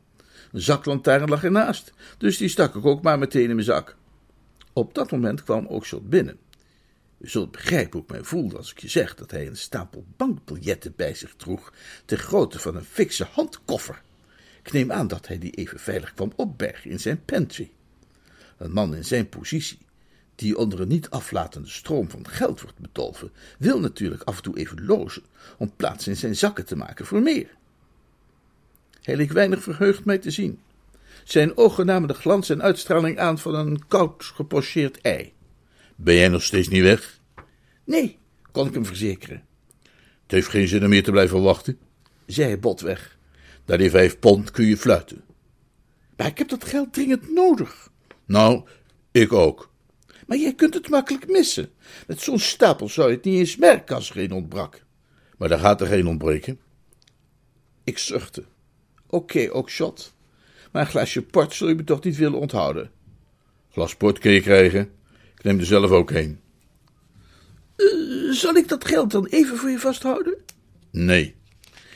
Een 0.52 0.60
zaklantaarn 0.60 1.28
lag 1.28 1.44
ernaast, 1.44 1.92
dus 2.18 2.36
die 2.36 2.48
stak 2.48 2.74
ik 2.74 2.86
ook 2.86 3.02
maar 3.02 3.18
meteen 3.18 3.48
in 3.48 3.54
mijn 3.54 3.62
zak. 3.62 3.96
Op 4.72 4.94
dat 4.94 5.10
moment 5.10 5.42
kwam 5.42 5.66
Oakshot 5.66 6.10
binnen. 6.10 6.38
Je 7.16 7.28
zult 7.28 7.50
begrijpen 7.50 7.92
hoe 7.92 8.02
ik 8.02 8.10
mij 8.10 8.24
voelde 8.24 8.56
als 8.56 8.70
ik 8.70 8.78
je 8.78 8.88
zeg 8.88 9.14
dat 9.14 9.30
hij 9.30 9.46
een 9.46 9.56
stapel 9.56 10.04
bankbiljetten 10.16 10.92
bij 10.96 11.14
zich 11.14 11.34
droeg, 11.36 11.72
ter 12.04 12.18
grootte 12.18 12.58
van 12.58 12.76
een 12.76 12.84
fikse 12.84 13.26
handkoffer. 13.32 14.02
Ik 14.62 14.72
neem 14.72 14.92
aan 14.92 15.08
dat 15.08 15.26
hij 15.26 15.38
die 15.38 15.52
even 15.52 15.80
veilig 15.80 16.14
kwam 16.14 16.32
opbergen 16.36 16.90
in 16.90 17.00
zijn 17.00 17.24
pantry. 17.24 17.72
Een 18.58 18.72
man 18.72 18.94
in 18.94 19.04
zijn 19.04 19.28
positie, 19.28 19.78
die 20.34 20.56
onder 20.56 20.80
een 20.80 20.88
niet 20.88 21.10
aflatende 21.10 21.68
stroom 21.68 22.10
van 22.10 22.28
geld 22.28 22.60
wordt 22.60 22.78
bedolven, 22.78 23.30
wil 23.58 23.80
natuurlijk 23.80 24.22
af 24.22 24.36
en 24.36 24.42
toe 24.42 24.58
even 24.58 24.84
lozen 24.84 25.22
om 25.58 25.72
plaats 25.76 26.08
in 26.08 26.16
zijn 26.16 26.36
zakken 26.36 26.66
te 26.66 26.76
maken 26.76 27.06
voor 27.06 27.22
meer. 27.22 27.56
Hij 29.02 29.16
leek 29.16 29.32
weinig 29.32 29.62
verheugd 29.62 30.04
mij 30.04 30.18
te 30.18 30.30
zien. 30.30 30.60
Zijn 31.24 31.56
ogen 31.56 31.86
namen 31.86 32.08
de 32.08 32.14
glans 32.14 32.48
en 32.48 32.62
uitstraling 32.62 33.18
aan 33.18 33.38
van 33.38 33.54
een 33.54 33.86
koud 33.86 34.24
gepocheerd 34.24 35.00
ei. 35.00 35.32
Ben 35.96 36.14
jij 36.14 36.28
nog 36.28 36.42
steeds 36.42 36.68
niet 36.68 36.82
weg? 36.82 37.20
Nee, 37.84 38.18
kon 38.52 38.66
ik 38.66 38.74
hem 38.74 38.86
verzekeren. 38.86 39.44
Het 40.22 40.30
heeft 40.30 40.48
geen 40.48 40.68
zin 40.68 40.82
om 40.82 40.88
meer 40.88 41.02
te 41.02 41.10
blijven 41.10 41.42
wachten, 41.42 41.78
zei 42.26 42.48
hij 42.48 42.58
botweg. 42.58 43.18
Naar 43.66 43.78
die 43.78 43.90
vijf 43.90 44.18
pond 44.18 44.50
kun 44.50 44.64
je 44.64 44.76
fluiten. 44.76 45.24
Maar 46.16 46.26
ik 46.26 46.38
heb 46.38 46.48
dat 46.48 46.64
geld 46.64 46.92
dringend 46.92 47.32
nodig. 47.34 47.90
Nou, 48.28 48.62
ik 49.10 49.32
ook. 49.32 49.70
Maar 50.26 50.36
jij 50.36 50.54
kunt 50.54 50.74
het 50.74 50.88
makkelijk 50.88 51.28
missen. 51.28 51.70
Met 52.06 52.20
zo'n 52.20 52.38
stapel 52.38 52.88
zou 52.88 53.08
je 53.08 53.16
het 53.16 53.24
niet 53.24 53.38
eens 53.38 53.56
merken 53.56 53.94
als 53.94 54.10
er 54.10 54.18
een 54.18 54.32
ontbrak. 54.32 54.84
Maar 55.38 55.48
daar 55.48 55.58
gaat 55.58 55.80
er 55.80 55.86
geen 55.86 56.06
ontbreken. 56.06 56.60
Ik 57.84 57.98
zuchtte. 57.98 58.44
Oké, 59.06 59.52
ook 59.52 59.70
shot. 59.70 60.14
Maar 60.72 60.82
een 60.82 60.88
glaasje 60.88 61.22
port 61.22 61.54
zul 61.54 61.68
je 61.68 61.74
me 61.74 61.84
toch 61.84 62.02
niet 62.02 62.16
willen 62.16 62.38
onthouden. 62.38 62.90
Glas 63.70 63.96
port 63.96 64.18
kun 64.18 64.32
je 64.32 64.40
krijgen. 64.40 64.90
Ik 65.36 65.42
neem 65.42 65.58
er 65.58 65.66
zelf 65.66 65.90
ook 65.90 66.10
een. 66.10 66.40
Uh, 67.76 68.32
zal 68.32 68.54
ik 68.54 68.68
dat 68.68 68.84
geld 68.84 69.10
dan 69.10 69.26
even 69.26 69.56
voor 69.56 69.70
je 69.70 69.78
vasthouden? 69.78 70.36
Nee. 70.90 71.34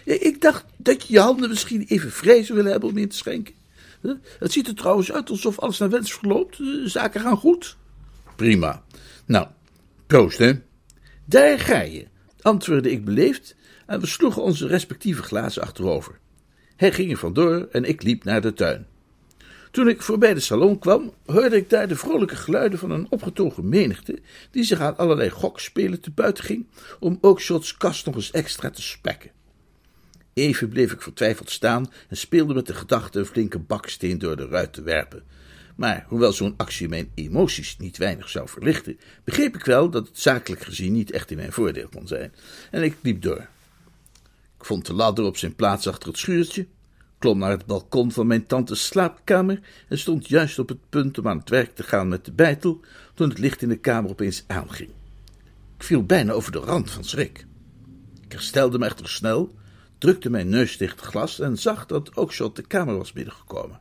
Ik 0.05 0.41
dacht 0.41 0.65
dat 0.77 1.07
je 1.07 1.13
je 1.13 1.21
handen 1.21 1.49
misschien 1.49 1.83
even 1.83 2.13
vrij 2.13 2.45
zou 2.45 2.59
willen 2.59 2.73
hebben 2.73 2.91
om 2.91 2.97
in 2.97 3.09
te 3.09 3.17
schenken. 3.17 3.55
Het 4.39 4.53
ziet 4.53 4.69
er 4.69 4.75
trouwens 4.75 5.13
uit 5.13 5.31
alsof 5.31 5.59
alles 5.59 5.79
naar 5.79 5.91
wens 5.91 6.13
verloopt. 6.13 6.57
De 6.57 6.89
zaken 6.89 7.21
gaan 7.21 7.37
goed. 7.37 7.77
Prima. 8.37 8.85
Nou, 9.27 9.47
proost, 10.07 10.39
hè? 10.39 10.53
Daar 11.25 11.59
ga 11.59 11.81
je, 11.81 12.07
antwoordde 12.41 12.91
ik 12.91 13.05
beleefd 13.05 13.57
en 13.87 14.01
we 14.01 14.07
sloegen 14.07 14.43
onze 14.43 14.67
respectieve 14.67 15.23
glazen 15.23 15.63
achterover. 15.63 16.19
Hij 16.77 16.93
ging 16.93 17.11
er 17.11 17.17
vandoor 17.17 17.69
en 17.71 17.85
ik 17.85 18.03
liep 18.03 18.25
naar 18.25 18.41
de 18.41 18.53
tuin. 18.53 18.87
Toen 19.71 19.89
ik 19.89 20.03
voorbij 20.03 20.35
de 20.35 20.41
salon 20.41 20.79
kwam, 20.79 21.15
hoorde 21.27 21.57
ik 21.57 21.71
daar 21.71 21.89
de 21.89 21.97
vrolijke 21.97 22.37
geluiden 22.37 22.79
van 22.79 22.91
een 22.91 23.07
opgetogen 23.11 23.69
menigte, 23.69 24.19
die 24.51 24.65
zich 24.65 24.81
aan 24.81 24.97
allerlei 24.97 25.31
gokspelen 25.31 26.01
te 26.01 26.11
buiten 26.11 26.45
ging, 26.45 26.67
om 27.01 27.19
ook 27.21 27.41
Shots 27.41 27.77
kast 27.77 28.07
nog 28.07 28.15
eens 28.15 28.31
extra 28.31 28.71
te 28.71 28.83
spekken. 28.83 29.31
Even 30.35 30.69
bleef 30.69 30.93
ik 30.93 31.03
vertwijfeld 31.03 31.51
staan 31.51 31.93
en 32.09 32.17
speelde 32.17 32.55
met 32.55 32.67
de 32.67 32.75
gedachte 32.75 33.19
een 33.19 33.27
flinke 33.27 33.59
baksteen 33.59 34.19
door 34.19 34.37
de 34.37 34.47
ruit 34.47 34.73
te 34.73 34.83
werpen. 34.83 35.23
Maar 35.77 36.05
hoewel 36.09 36.33
zo'n 36.33 36.55
actie 36.57 36.89
mijn 36.89 37.11
emoties 37.15 37.77
niet 37.79 37.97
weinig 37.97 38.29
zou 38.29 38.49
verlichten, 38.49 38.99
begreep 39.25 39.55
ik 39.55 39.65
wel 39.65 39.91
dat 39.91 40.07
het 40.07 40.19
zakelijk 40.19 40.63
gezien 40.63 40.93
niet 40.93 41.11
echt 41.11 41.31
in 41.31 41.37
mijn 41.37 41.53
voordeel 41.53 41.89
kon 41.89 42.07
zijn. 42.07 42.33
En 42.71 42.83
ik 42.83 42.97
liep 43.01 43.23
door. 43.23 43.49
Ik 44.59 44.65
vond 44.65 44.87
de 44.87 44.93
ladder 44.93 45.25
op 45.25 45.37
zijn 45.37 45.55
plaats 45.55 45.89
achter 45.89 46.09
het 46.09 46.19
schuurtje, 46.19 46.67
klom 47.19 47.39
naar 47.39 47.51
het 47.51 47.67
balkon 47.67 48.13
van 48.13 48.27
mijn 48.27 48.47
tantes 48.47 48.87
slaapkamer 48.87 49.61
en 49.89 49.99
stond 49.99 50.29
juist 50.29 50.59
op 50.59 50.69
het 50.69 50.89
punt 50.89 51.19
om 51.19 51.29
aan 51.29 51.39
het 51.39 51.49
werk 51.49 51.75
te 51.75 51.83
gaan 51.83 52.09
met 52.09 52.25
de 52.25 52.33
bijtel, 52.33 52.81
toen 53.15 53.29
het 53.29 53.39
licht 53.39 53.63
in 53.63 53.69
de 53.69 53.79
kamer 53.79 54.11
opeens 54.11 54.45
aanging. 54.47 54.91
Ik 55.77 55.83
viel 55.83 56.05
bijna 56.05 56.33
over 56.33 56.53
de 56.53 56.59
rand 56.59 56.91
van 56.91 57.05
schrik. 57.05 57.47
Ik 58.25 58.33
herstelde 58.33 58.79
me 58.79 58.85
echter 58.85 59.09
snel 59.09 59.55
drukte 60.03 60.31
mijn 60.31 60.49
neus 60.49 60.77
tegen 60.77 60.97
het 60.97 61.05
glas 61.05 61.41
en 61.41 61.59
zag 61.59 61.87
dat 61.87 62.17
Oakshot 62.17 62.57
de 62.57 62.63
kamer 62.63 62.97
was 62.97 63.13
binnengekomen. 63.13 63.81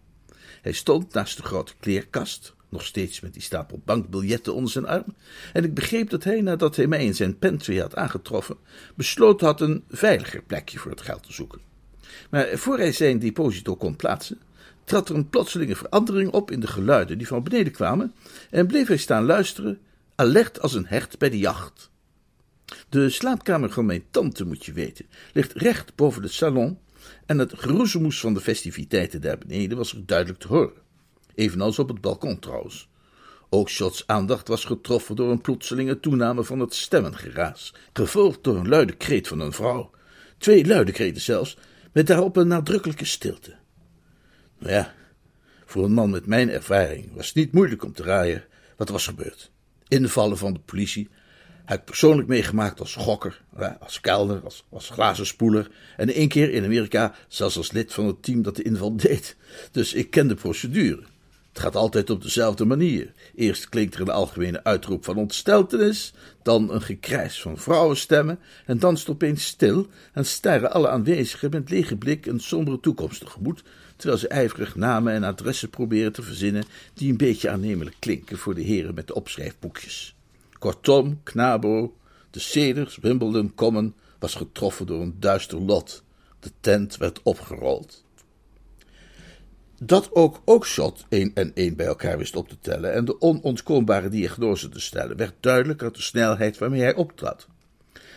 Hij 0.62 0.72
stond 0.72 1.14
naast 1.14 1.38
de 1.38 1.44
grote 1.44 1.74
kleerkast, 1.80 2.56
nog 2.70 2.86
steeds 2.86 3.20
met 3.20 3.34
die 3.34 3.42
stapel 3.42 3.82
bankbiljetten 3.86 4.54
onder 4.54 4.72
zijn 4.72 4.88
arm, 4.88 5.16
en 5.54 5.64
ik 5.64 5.74
begreep 5.74 6.10
dat 6.10 6.24
hij, 6.24 6.42
nadat 6.42 6.76
hij 6.76 6.88
mij 6.88 7.06
in 7.06 7.16
zijn 7.16 7.40
pantry 7.40 7.80
had 7.80 7.96
aangetroffen, 7.96 8.58
besloten 8.96 9.48
had 9.48 9.62
een 9.62 9.84
veiliger 9.90 10.42
plekje 10.42 10.80
voor 10.80 10.92
het 10.92 11.02
geld 11.02 11.24
te 11.24 11.34
zoeken. 11.34 11.60
Maar 12.30 12.48
voor 12.54 12.78
hij 12.78 12.92
zijn 12.92 13.20
deposito 13.20 13.76
kon 13.76 13.96
plaatsen, 13.96 14.40
trad 14.84 15.10
er 15.10 15.16
een 15.16 15.30
plotselinge 15.30 15.76
verandering 15.76 16.32
op 16.32 16.52
in 16.52 16.60
de 16.60 16.68
geluiden 16.68 17.18
die 17.18 17.28
van 17.28 17.44
beneden 17.44 17.74
kwamen, 17.74 18.14
en 18.50 18.68
bleef 18.68 18.88
hij 18.88 18.98
staan 18.98 19.26
luisteren, 19.26 19.80
alert 20.16 20.62
als 20.62 20.74
een 20.74 20.88
hert 20.88 21.18
bij 21.18 21.30
de 21.30 21.40
jacht. 21.40 21.91
De 22.90 23.10
slaapkamer 23.10 23.72
van 23.72 23.86
mijn 23.86 24.04
tante, 24.12 24.46
moet 24.46 24.66
je 24.66 24.74
weten, 24.74 25.06
ligt 25.34 25.54
recht 25.54 25.96
boven 25.96 26.24
het 26.24 26.34
salon 26.34 26.80
en 27.26 27.38
het 27.38 27.54
geroezemoes 27.56 28.20
van 28.20 28.34
de 28.34 28.42
festiviteiten 28.42 29.22
daar 29.22 29.38
beneden 29.38 29.78
was 29.78 29.94
er 29.94 30.06
duidelijk 30.06 30.40
te 30.40 30.48
horen. 30.48 30.82
Evenals 31.36 31.80
op 31.80 31.88
het 31.88 32.02
balkon 32.02 32.40
trouwens. 32.40 32.90
Ook 33.50 33.70
Shots 33.70 34.08
aandacht 34.08 34.48
was 34.48 34.66
getroffen 34.66 35.16
door 35.16 35.32
een 35.32 35.42
plotselinge 35.42 36.00
toename 36.00 36.44
van 36.44 36.60
het 36.60 36.74
stemmengeraas, 36.74 37.74
gevolgd 37.94 38.44
door 38.44 38.56
een 38.56 38.68
luide 38.68 38.94
kreet 38.94 39.28
van 39.28 39.40
een 39.40 39.52
vrouw. 39.52 39.92
Twee 40.38 40.66
luide 40.66 40.92
kreten 40.92 41.22
zelfs, 41.22 41.58
met 41.92 42.08
daarop 42.08 42.36
een 42.36 42.48
nadrukkelijke 42.48 43.06
stilte. 43.06 43.56
Nou 44.58 44.74
ja, 44.74 44.94
voor 45.66 45.84
een 45.84 45.94
man 45.94 46.10
met 46.10 46.26
mijn 46.26 46.50
ervaring 46.50 47.14
was 47.14 47.28
het 47.28 47.36
niet 47.36 47.52
moeilijk 47.52 47.84
om 47.84 47.94
te 47.94 48.04
raaien 48.04 48.46
wat 48.78 48.90
was 48.90 49.06
gebeurd. 49.06 49.52
Invallen 49.88 50.38
van 50.38 50.54
de 50.54 50.60
politie 50.60 51.10
ik 51.78 51.86
persoonlijk 51.86 52.28
meegemaakt 52.28 52.80
als 52.80 52.96
gokker, 52.96 53.42
als 53.80 54.02
kelder, 54.02 54.42
als, 54.44 54.66
als 54.70 54.90
glazenspoeler. 54.90 55.70
En 55.98 56.14
één 56.14 56.28
keer 56.28 56.52
in 56.52 56.64
Amerika 56.64 57.16
zelfs 57.28 57.58
als 57.58 57.72
lid 57.72 57.94
van 57.94 58.06
het 58.06 58.24
team 58.24 58.42
dat 58.42 58.56
de 58.56 58.64
inval 58.64 58.96
deed. 58.96 59.36
Dus 59.72 59.94
ik 59.94 60.10
ken 60.10 60.28
de 60.28 60.36
procedure. 60.36 61.04
Het 61.52 61.62
gaat 61.62 61.76
altijd 61.76 62.10
op 62.10 62.22
dezelfde 62.22 62.66
manier. 62.66 63.12
Eerst 63.36 63.70
klinkt 63.70 63.96
er 63.96 64.02
een 64.02 64.10
algemene 64.10 64.64
uitroep 64.64 65.06
van 65.06 65.18
ontsteltenis, 65.18 66.14
dan 66.44 66.72
een 66.72 66.82
gekrijs 66.82 67.42
van 67.42 67.58
vrouwenstemmen, 67.58 68.40
en 68.66 68.80
dan 68.80 68.94
is 68.94 69.00
het 69.00 69.10
opeens 69.10 69.46
stil 69.46 69.88
en 70.14 70.26
staren 70.26 70.72
alle 70.72 70.90
aanwezigen 70.90 71.50
met 71.50 71.70
lege 71.70 71.96
blik 71.96 72.26
een 72.26 72.40
sombere 72.40 72.80
toekomst 72.80 73.20
tegemoet, 73.20 73.64
terwijl 73.96 74.20
ze 74.20 74.28
ijverig 74.28 74.76
namen 74.76 75.14
en 75.14 75.24
adressen 75.24 75.70
proberen 75.70 76.14
te 76.14 76.22
verzinnen 76.22 76.64
die 76.94 77.10
een 77.12 77.18
beetje 77.18 77.50
aannemelijk 77.50 77.96
klinken 78.00 78.38
voor 78.38 78.56
de 78.56 78.62
heren 78.62 78.94
met 78.94 79.08
de 79.08 79.14
opschrijfboekjes. 79.14 80.16
Kortom, 80.62 81.20
Knabo, 81.24 81.98
de 82.32 82.40
Cedars, 82.40 82.98
Wimbledon 82.98 83.56
Common, 83.56 83.94
was 84.20 84.36
getroffen 84.36 84.86
door 84.86 85.02
een 85.02 85.16
duister 85.20 85.62
lot. 85.62 86.04
De 86.40 86.52
tent 86.60 86.98
werd 86.98 87.20
opgerold. 87.24 88.04
Dat 89.80 90.10
ook 90.16 90.42
Oakshot 90.46 91.06
één 91.10 91.32
en 91.34 91.52
één 91.54 91.76
bij 91.76 91.86
elkaar 91.86 92.18
wist 92.18 92.36
op 92.36 92.50
te 92.50 92.58
tellen 92.60 92.94
en 92.94 93.06
de 93.06 93.22
onontkoombare 93.22 94.10
diagnose 94.10 94.70
te 94.70 94.80
stellen, 94.80 95.18
werd 95.18 95.34
duidelijk 95.40 95.84
uit 95.84 95.96
de 95.96 96.02
snelheid 96.02 96.58
waarmee 96.58 96.82
hij 96.82 96.96
optrad. 96.96 97.48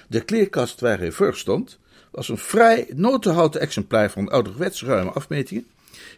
De 0.08 0.20
kleerkast 0.20 0.80
waar 0.80 0.98
hij 0.98 1.12
voor 1.12 1.36
stond, 1.36 1.78
was 2.10 2.28
een 2.28 2.38
vrij 2.38 2.86
notenhouten 2.94 3.60
exemplaar 3.60 4.10
van 4.10 4.28
ouderwets 4.28 4.82
ruime 4.82 5.10
afmetingen, 5.10 5.66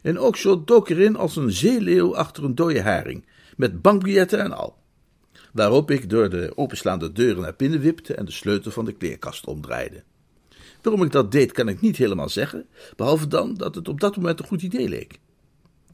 en 0.02 0.20
Oakshot 0.20 0.66
dook 0.66 0.88
erin 0.88 1.16
als 1.16 1.36
een 1.36 1.52
zeeleeuw 1.52 2.16
achter 2.16 2.44
een 2.44 2.54
dode 2.54 2.82
haring, 2.82 3.24
met 3.56 3.82
bankbiljetten 3.82 4.40
en 4.40 4.52
al 4.52 4.84
waarop 5.56 5.90
ik 5.90 6.10
door 6.10 6.28
de 6.30 6.52
openslaande 6.54 7.12
deuren 7.12 7.42
naar 7.42 7.56
binnen 7.56 7.80
wipte 7.80 8.14
en 8.14 8.24
de 8.24 8.30
sleutel 8.30 8.70
van 8.70 8.84
de 8.84 8.92
kleerkast 8.92 9.46
omdraaide. 9.46 10.02
Waarom 10.82 11.02
ik 11.02 11.12
dat 11.12 11.32
deed, 11.32 11.52
kan 11.52 11.68
ik 11.68 11.80
niet 11.80 11.96
helemaal 11.96 12.28
zeggen, 12.28 12.66
behalve 12.96 13.26
dan 13.26 13.54
dat 13.54 13.74
het 13.74 13.88
op 13.88 14.00
dat 14.00 14.16
moment 14.16 14.38
een 14.38 14.46
goed 14.46 14.62
idee 14.62 14.88
leek. 14.88 15.18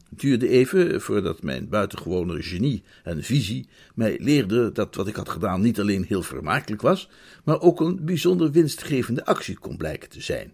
Het 0.09 0.19
duurde 0.19 0.49
even 0.49 1.01
voordat 1.01 1.43
mijn 1.43 1.69
buitengewone 1.69 2.41
genie 2.41 2.83
en 3.03 3.23
visie 3.23 3.67
mij 3.95 4.17
leerde 4.21 4.71
dat 4.71 4.95
wat 4.95 5.07
ik 5.07 5.15
had 5.15 5.29
gedaan 5.29 5.61
niet 5.61 5.79
alleen 5.79 6.05
heel 6.07 6.21
vermakelijk 6.21 6.81
was, 6.81 7.09
maar 7.43 7.61
ook 7.61 7.79
een 7.79 8.05
bijzonder 8.05 8.51
winstgevende 8.51 9.25
actie 9.25 9.57
kon 9.57 9.77
blijken 9.77 10.09
te 10.09 10.21
zijn. 10.21 10.53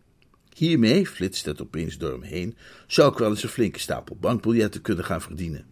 Hiermee, 0.56 1.08
flitste 1.08 1.50
het 1.50 1.62
opeens 1.62 1.98
door 1.98 2.20
me 2.20 2.26
heen, 2.26 2.58
zou 2.88 3.12
ik 3.12 3.18
wel 3.18 3.30
eens 3.30 3.44
een 3.44 3.50
flinke 3.50 3.80
stapel 3.80 4.18
bankbiljetten 4.20 4.82
kunnen 4.82 5.06
gaan 5.06 5.22
verdienen. 5.22 5.66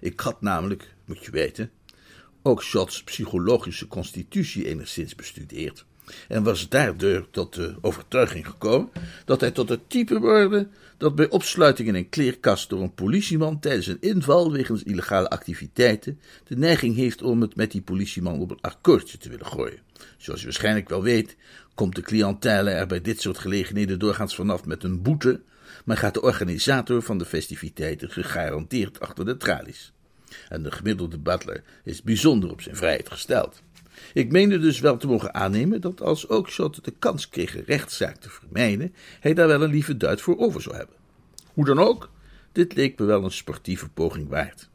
Ik 0.00 0.20
had 0.20 0.40
namelijk, 0.40 0.94
moet 1.04 1.24
je 1.24 1.30
weten, 1.30 1.70
ook 2.46 2.62
Shots 2.62 3.02
psychologische 3.02 3.86
constitutie 3.86 4.66
enigszins 4.66 5.14
bestudeerd. 5.14 5.84
en 6.28 6.42
was 6.42 6.68
daardoor 6.68 7.26
tot 7.30 7.54
de 7.54 7.74
overtuiging 7.80 8.46
gekomen 8.46 8.90
dat 9.24 9.40
hij 9.40 9.50
tot 9.50 9.68
het 9.68 9.90
type 9.90 10.20
behoorde 10.20 10.68
dat 10.96 11.14
bij 11.14 11.30
opsluiting 11.30 11.88
in 11.88 11.94
een 11.94 12.08
kleerkast 12.08 12.68
door 12.68 12.82
een 12.82 12.94
politieman 12.94 13.60
tijdens 13.60 13.86
een 13.86 14.00
inval 14.00 14.52
wegens 14.52 14.82
illegale 14.82 15.28
activiteiten 15.28 16.20
de 16.46 16.56
neiging 16.56 16.96
heeft 16.96 17.22
om 17.22 17.40
het 17.40 17.56
met 17.56 17.70
die 17.70 17.82
politieman 17.82 18.40
op 18.40 18.50
een 18.50 18.60
akkoordje 18.60 19.18
te 19.18 19.28
willen 19.28 19.46
gooien. 19.46 19.78
Zoals 20.16 20.40
je 20.40 20.46
waarschijnlijk 20.46 20.88
wel 20.88 21.02
weet, 21.02 21.36
komt 21.74 21.94
de 21.94 22.02
cliëntele 22.02 22.70
er 22.70 22.86
bij 22.86 23.00
dit 23.00 23.20
soort 23.20 23.38
gelegenheden 23.38 23.98
doorgaans 23.98 24.34
vanaf 24.34 24.64
met 24.64 24.84
een 24.84 25.02
boete, 25.02 25.40
maar 25.84 25.96
gaat 25.96 26.14
de 26.14 26.22
organisator 26.22 27.02
van 27.02 27.18
de 27.18 27.24
festiviteiten 27.24 28.10
gegarandeerd 28.10 29.00
achter 29.00 29.24
de 29.24 29.36
tralies. 29.36 29.93
En 30.48 30.62
de 30.62 30.70
gemiddelde 30.70 31.18
butler 31.18 31.62
is 31.84 32.02
bijzonder 32.02 32.50
op 32.50 32.60
zijn 32.60 32.76
vrijheid 32.76 33.10
gesteld. 33.10 33.62
Ik 34.12 34.32
meende 34.32 34.58
dus 34.58 34.80
wel 34.80 34.96
te 34.96 35.06
mogen 35.06 35.34
aannemen 35.34 35.80
dat 35.80 36.02
als 36.02 36.28
Oakshot 36.28 36.84
de 36.84 36.94
kans 36.98 37.28
kreeg 37.28 37.56
een 37.56 37.64
rechtszaak 37.66 38.16
te 38.16 38.30
vermijden, 38.30 38.94
hij 39.20 39.34
daar 39.34 39.48
wel 39.48 39.62
een 39.62 39.70
lieve 39.70 39.96
duit 39.96 40.20
voor 40.20 40.38
over 40.38 40.62
zou 40.62 40.76
hebben. 40.76 40.96
Hoe 41.52 41.64
dan 41.64 41.78
ook, 41.78 42.10
dit 42.52 42.74
leek 42.74 42.98
me 42.98 43.04
wel 43.04 43.24
een 43.24 43.30
sportieve 43.30 43.88
poging 43.88 44.28
waard. 44.28 44.68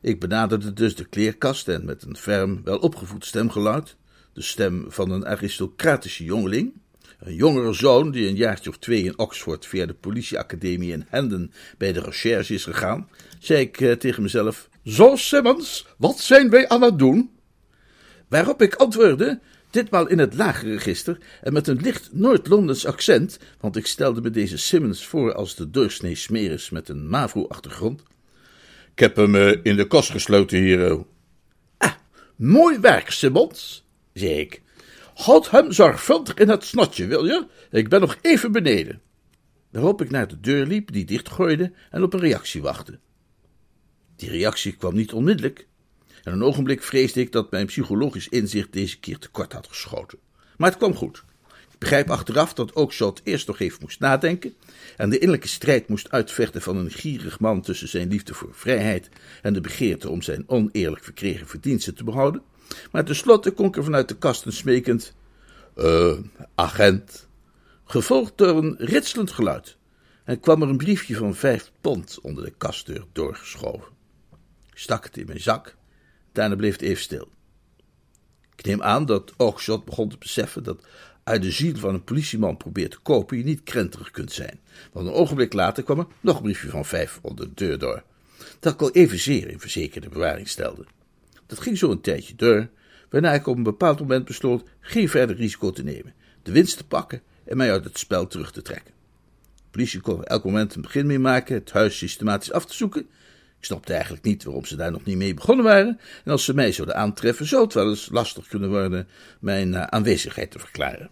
Ik 0.00 0.20
benaderde 0.20 0.72
dus 0.72 0.94
de 0.94 1.04
kleerkast 1.04 1.68
en 1.68 1.84
met 1.84 2.02
een 2.02 2.16
ferm, 2.16 2.60
wel 2.64 2.78
opgevoed 2.78 3.24
stemgeluid, 3.24 3.96
de 4.32 4.42
stem 4.42 4.84
van 4.88 5.10
een 5.10 5.26
aristocratische 5.26 6.24
jongeling, 6.24 6.72
een 7.24 7.34
jongere 7.34 7.72
zoon 7.72 8.10
die 8.10 8.28
een 8.28 8.36
jaartje 8.36 8.70
of 8.70 8.78
twee 8.78 9.04
in 9.04 9.18
Oxford 9.18 9.66
via 9.66 9.86
de 9.86 9.94
politieacademie 9.94 10.92
in 10.92 11.06
Hendon 11.08 11.52
bij 11.78 11.92
de 11.92 12.00
recherche 12.00 12.54
is 12.54 12.64
gegaan, 12.64 13.08
zei 13.38 13.60
ik 13.60 13.80
eh, 13.80 13.92
tegen 13.92 14.22
mezelf: 14.22 14.68
Zo, 14.84 15.16
Simmons, 15.16 15.86
wat 15.98 16.18
zijn 16.18 16.50
wij 16.50 16.68
aan 16.68 16.82
het 16.82 16.98
doen? 16.98 17.30
Waarop 18.28 18.62
ik 18.62 18.74
antwoordde, 18.74 19.40
ditmaal 19.70 20.06
in 20.06 20.18
het 20.18 20.34
lage 20.34 20.70
register 20.70 21.18
en 21.42 21.52
met 21.52 21.66
een 21.66 21.80
licht 21.80 22.08
Noord-Londens 22.12 22.86
accent, 22.86 23.38
want 23.60 23.76
ik 23.76 23.86
stelde 23.86 24.20
me 24.20 24.30
deze 24.30 24.58
Simmons 24.58 25.06
voor 25.06 25.34
als 25.34 25.54
de 25.54 25.70
doorsnee 25.70 26.14
smeris 26.14 26.70
met 26.70 26.88
een 26.88 27.08
Mavro-achtergrond. 27.08 28.02
Ik 28.92 28.98
heb 28.98 29.16
hem 29.16 29.34
uh, 29.34 29.56
in 29.62 29.76
de 29.76 29.86
kast 29.86 30.10
gesloten 30.10 30.58
hier. 30.58 31.04
Ah, 31.78 31.92
mooi 32.36 32.78
werk, 32.78 33.10
Simmons, 33.10 33.84
zei 34.12 34.32
ik. 34.32 34.62
Houd 35.14 35.50
hem 35.50 35.72
zorgvuldig 35.72 36.34
in 36.34 36.48
het 36.48 36.64
snotje, 36.64 37.06
wil 37.06 37.24
je? 37.24 37.46
Ik 37.70 37.88
ben 37.88 38.00
nog 38.00 38.18
even 38.20 38.52
beneden. 38.52 39.00
Waarop 39.70 40.02
ik 40.02 40.10
naar 40.10 40.28
de 40.28 40.40
deur 40.40 40.66
liep, 40.66 40.92
die 40.92 41.04
dichtgooide 41.04 41.72
en 41.90 42.02
op 42.02 42.12
een 42.12 42.20
reactie 42.20 42.62
wachtte. 42.62 42.98
Die 44.16 44.30
reactie 44.30 44.72
kwam 44.72 44.94
niet 44.94 45.12
onmiddellijk. 45.12 45.66
En 46.22 46.32
een 46.32 46.42
ogenblik 46.42 46.82
vreesde 46.82 47.20
ik 47.20 47.32
dat 47.32 47.50
mijn 47.50 47.66
psychologisch 47.66 48.28
inzicht 48.28 48.72
deze 48.72 49.00
keer 49.00 49.18
tekort 49.18 49.52
had 49.52 49.68
geschoten. 49.68 50.18
Maar 50.56 50.68
het 50.68 50.78
kwam 50.78 50.94
goed. 50.94 51.22
Ik 51.72 51.78
begrijp 51.78 52.10
achteraf 52.10 52.54
dat 52.54 52.72
Oakshott 52.76 53.20
eerst 53.24 53.46
nog 53.46 53.60
even 53.60 53.78
moest 53.80 54.00
nadenken 54.00 54.54
en 54.96 55.10
de 55.10 55.18
innerlijke 55.18 55.48
strijd 55.48 55.88
moest 55.88 56.10
uitvechten 56.10 56.62
van 56.62 56.76
een 56.76 56.90
gierig 56.90 57.40
man 57.40 57.62
tussen 57.62 57.88
zijn 57.88 58.08
liefde 58.08 58.34
voor 58.34 58.54
vrijheid 58.54 59.08
en 59.42 59.52
de 59.52 59.60
begeerte 59.60 60.08
om 60.10 60.22
zijn 60.22 60.44
oneerlijk 60.46 61.04
verkregen 61.04 61.46
verdiensten 61.46 61.94
te 61.94 62.04
behouden. 62.04 62.42
Maar 62.92 63.04
tenslotte 63.04 63.54
ik 63.56 63.76
er 63.76 63.84
vanuit 63.84 64.08
de 64.08 64.16
kasten 64.16 64.52
smekend, 64.52 65.14
eh, 65.74 66.18
agent, 66.54 67.28
gevolgd 67.84 68.38
door 68.38 68.56
een 68.56 68.74
ritselend 68.78 69.30
geluid. 69.30 69.76
En 70.24 70.40
kwam 70.40 70.62
er 70.62 70.68
een 70.68 70.76
briefje 70.76 71.14
van 71.16 71.34
vijf 71.34 71.72
pond 71.80 72.18
onder 72.22 72.44
de 72.44 72.52
kastdeur 72.58 73.04
doorgeschoven. 73.12 73.92
Ik 74.70 74.78
stak 74.78 75.04
het 75.04 75.16
in 75.16 75.26
mijn 75.26 75.40
zak 75.40 75.76
Daarna 76.34 76.56
bleef 76.56 76.72
het 76.72 76.82
even 76.82 77.02
stil. 77.02 77.28
Ik 78.56 78.64
neem 78.64 78.82
aan 78.82 79.06
dat 79.06 79.32
Oogshot 79.36 79.84
begon 79.84 80.08
te 80.08 80.18
beseffen 80.18 80.62
dat 80.62 80.86
uit 81.24 81.42
de 81.42 81.50
ziel 81.50 81.76
van 81.76 81.94
een 81.94 82.04
politieman 82.04 82.56
probeert 82.56 82.90
te 82.90 82.98
kopen 82.98 83.36
je 83.36 83.44
niet 83.44 83.62
krenterig 83.62 84.10
kunt 84.10 84.32
zijn. 84.32 84.60
Want 84.92 85.06
een 85.06 85.12
ogenblik 85.12 85.52
later 85.52 85.82
kwam 85.82 85.98
er 85.98 86.06
nog 86.20 86.36
een 86.36 86.42
briefje 86.42 86.68
van 86.68 86.84
vijf 86.84 87.18
onder 87.22 87.46
de 87.46 87.54
deur 87.54 87.78
door. 87.78 88.02
Dat 88.60 88.72
ik 88.72 88.80
al 88.80 88.90
evenzeer 88.90 89.48
in 89.48 89.60
verzekerde 89.60 90.08
bewaring 90.08 90.48
stelde. 90.48 90.84
Dat 91.46 91.60
ging 91.60 91.78
zo 91.78 91.90
een 91.90 92.00
tijdje 92.00 92.34
door, 92.34 92.68
waarna 93.10 93.32
ik 93.32 93.46
op 93.46 93.56
een 93.56 93.62
bepaald 93.62 94.00
moment 94.00 94.24
besloot 94.24 94.64
geen 94.80 95.08
verder 95.08 95.36
risico 95.36 95.70
te 95.70 95.84
nemen, 95.84 96.14
de 96.42 96.52
winst 96.52 96.76
te 96.76 96.86
pakken 96.86 97.22
en 97.44 97.56
mij 97.56 97.70
uit 97.72 97.84
het 97.84 97.98
spel 97.98 98.26
terug 98.26 98.52
te 98.52 98.62
trekken. 98.62 98.92
De 99.54 99.70
politie 99.70 100.00
kon 100.00 100.24
elk 100.24 100.44
moment 100.44 100.74
een 100.74 100.82
begin 100.82 101.06
mee 101.06 101.18
maken, 101.18 101.54
het 101.54 101.72
huis 101.72 101.98
systematisch 101.98 102.52
af 102.52 102.66
te 102.66 102.74
zoeken 102.74 103.06
ik 103.64 103.70
snapte 103.70 103.92
eigenlijk 103.92 104.24
niet 104.24 104.44
waarom 104.44 104.64
ze 104.64 104.76
daar 104.76 104.90
nog 104.90 105.04
niet 105.04 105.16
mee 105.16 105.34
begonnen 105.34 105.64
waren. 105.64 106.00
En 106.24 106.32
als 106.32 106.44
ze 106.44 106.54
mij 106.54 106.72
zouden 106.72 106.96
aantreffen, 106.96 107.46
zou 107.46 107.62
het 107.62 107.74
wel 107.74 107.88
eens 107.88 108.08
lastig 108.12 108.46
kunnen 108.46 108.68
worden 108.68 109.08
mijn 109.40 109.74
eh, 109.74 109.82
aanwezigheid 109.82 110.50
te 110.50 110.58
verklaren. 110.58 111.10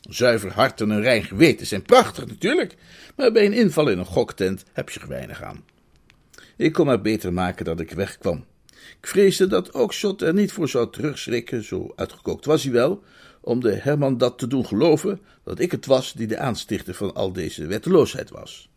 Zuiver 0.00 0.52
hart 0.52 0.80
en 0.80 0.90
een 0.90 1.02
rein 1.02 1.24
geweten 1.24 1.66
zijn 1.66 1.82
prachtig 1.82 2.26
natuurlijk, 2.26 2.74
maar 3.16 3.32
bij 3.32 3.46
een 3.46 3.52
inval 3.52 3.88
in 3.88 3.98
een 3.98 4.04
goktent 4.04 4.64
heb 4.72 4.90
je 4.90 5.00
er 5.00 5.08
weinig 5.08 5.42
aan. 5.42 5.64
Ik 6.56 6.72
kon 6.72 6.86
maar 6.86 7.00
beter 7.00 7.32
maken 7.32 7.64
dat 7.64 7.80
ik 7.80 7.90
wegkwam. 7.90 8.44
Ik 9.00 9.06
vreesde 9.06 9.46
dat 9.46 9.74
ook 9.74 9.92
Shot 9.92 10.22
er 10.22 10.34
niet 10.34 10.52
voor 10.52 10.68
zou 10.68 10.90
terugschrikken, 10.90 11.64
zo 11.64 11.92
uitgekookt 11.96 12.44
was 12.44 12.62
hij 12.62 12.72
wel, 12.72 13.02
om 13.40 13.60
de 13.60 13.72
Herman 13.72 14.18
dat 14.18 14.38
te 14.38 14.46
doen 14.46 14.66
geloven 14.66 15.20
dat 15.44 15.58
ik 15.58 15.70
het 15.70 15.86
was 15.86 16.12
die 16.12 16.26
de 16.26 16.38
aanstichter 16.38 16.94
van 16.94 17.14
al 17.14 17.32
deze 17.32 17.66
wetteloosheid 17.66 18.30
was. 18.30 18.68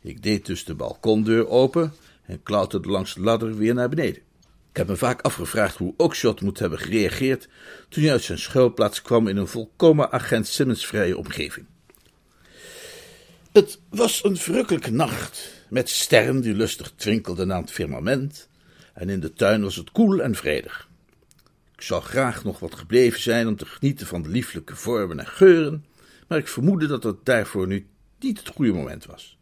Ik 0.00 0.22
deed 0.22 0.46
dus 0.46 0.64
de 0.64 0.74
balkondeur 0.74 1.48
open 1.48 1.92
en 2.26 2.42
klauterde 2.42 2.88
langs 2.88 3.14
de 3.14 3.20
ladder 3.20 3.56
weer 3.56 3.74
naar 3.74 3.88
beneden. 3.88 4.22
Ik 4.70 4.76
heb 4.76 4.88
me 4.88 4.96
vaak 4.96 5.20
afgevraagd 5.20 5.76
hoe 5.76 5.94
Oakshot 5.96 6.40
moet 6.40 6.58
hebben 6.58 6.78
gereageerd 6.78 7.48
toen 7.88 8.02
hij 8.02 8.12
uit 8.12 8.22
zijn 8.22 8.38
schuilplaats 8.38 9.02
kwam 9.02 9.28
in 9.28 9.36
een 9.36 9.46
volkomen 9.46 10.12
agent 10.12 10.46
Simmons-vrije 10.46 11.16
omgeving. 11.16 11.66
Het 13.52 13.80
was 13.88 14.24
een 14.24 14.36
verrukkelijke 14.36 14.90
nacht, 14.90 15.52
met 15.68 15.88
sterren 15.88 16.40
die 16.40 16.54
lustig 16.54 16.92
twinkelden 16.96 17.52
aan 17.52 17.60
het 17.60 17.70
firmament, 17.70 18.47
en 18.98 19.08
in 19.08 19.20
de 19.20 19.32
tuin 19.32 19.62
was 19.62 19.76
het 19.76 19.90
koel 19.90 20.22
en 20.22 20.34
vredig. 20.34 20.88
Ik 21.74 21.82
zou 21.82 22.02
graag 22.02 22.44
nog 22.44 22.58
wat 22.58 22.74
gebleven 22.74 23.20
zijn 23.20 23.46
om 23.46 23.56
te 23.56 23.66
genieten 23.66 24.06
van 24.06 24.22
de 24.22 24.28
lieflijke 24.28 24.76
vormen 24.76 25.18
en 25.18 25.26
geuren, 25.26 25.84
maar 26.28 26.38
ik 26.38 26.48
vermoedde 26.48 26.86
dat 26.86 27.02
het 27.02 27.24
daarvoor 27.24 27.66
nu 27.66 27.86
niet 28.18 28.38
het 28.38 28.48
goede 28.48 28.72
moment 28.72 29.06
was. 29.06 29.38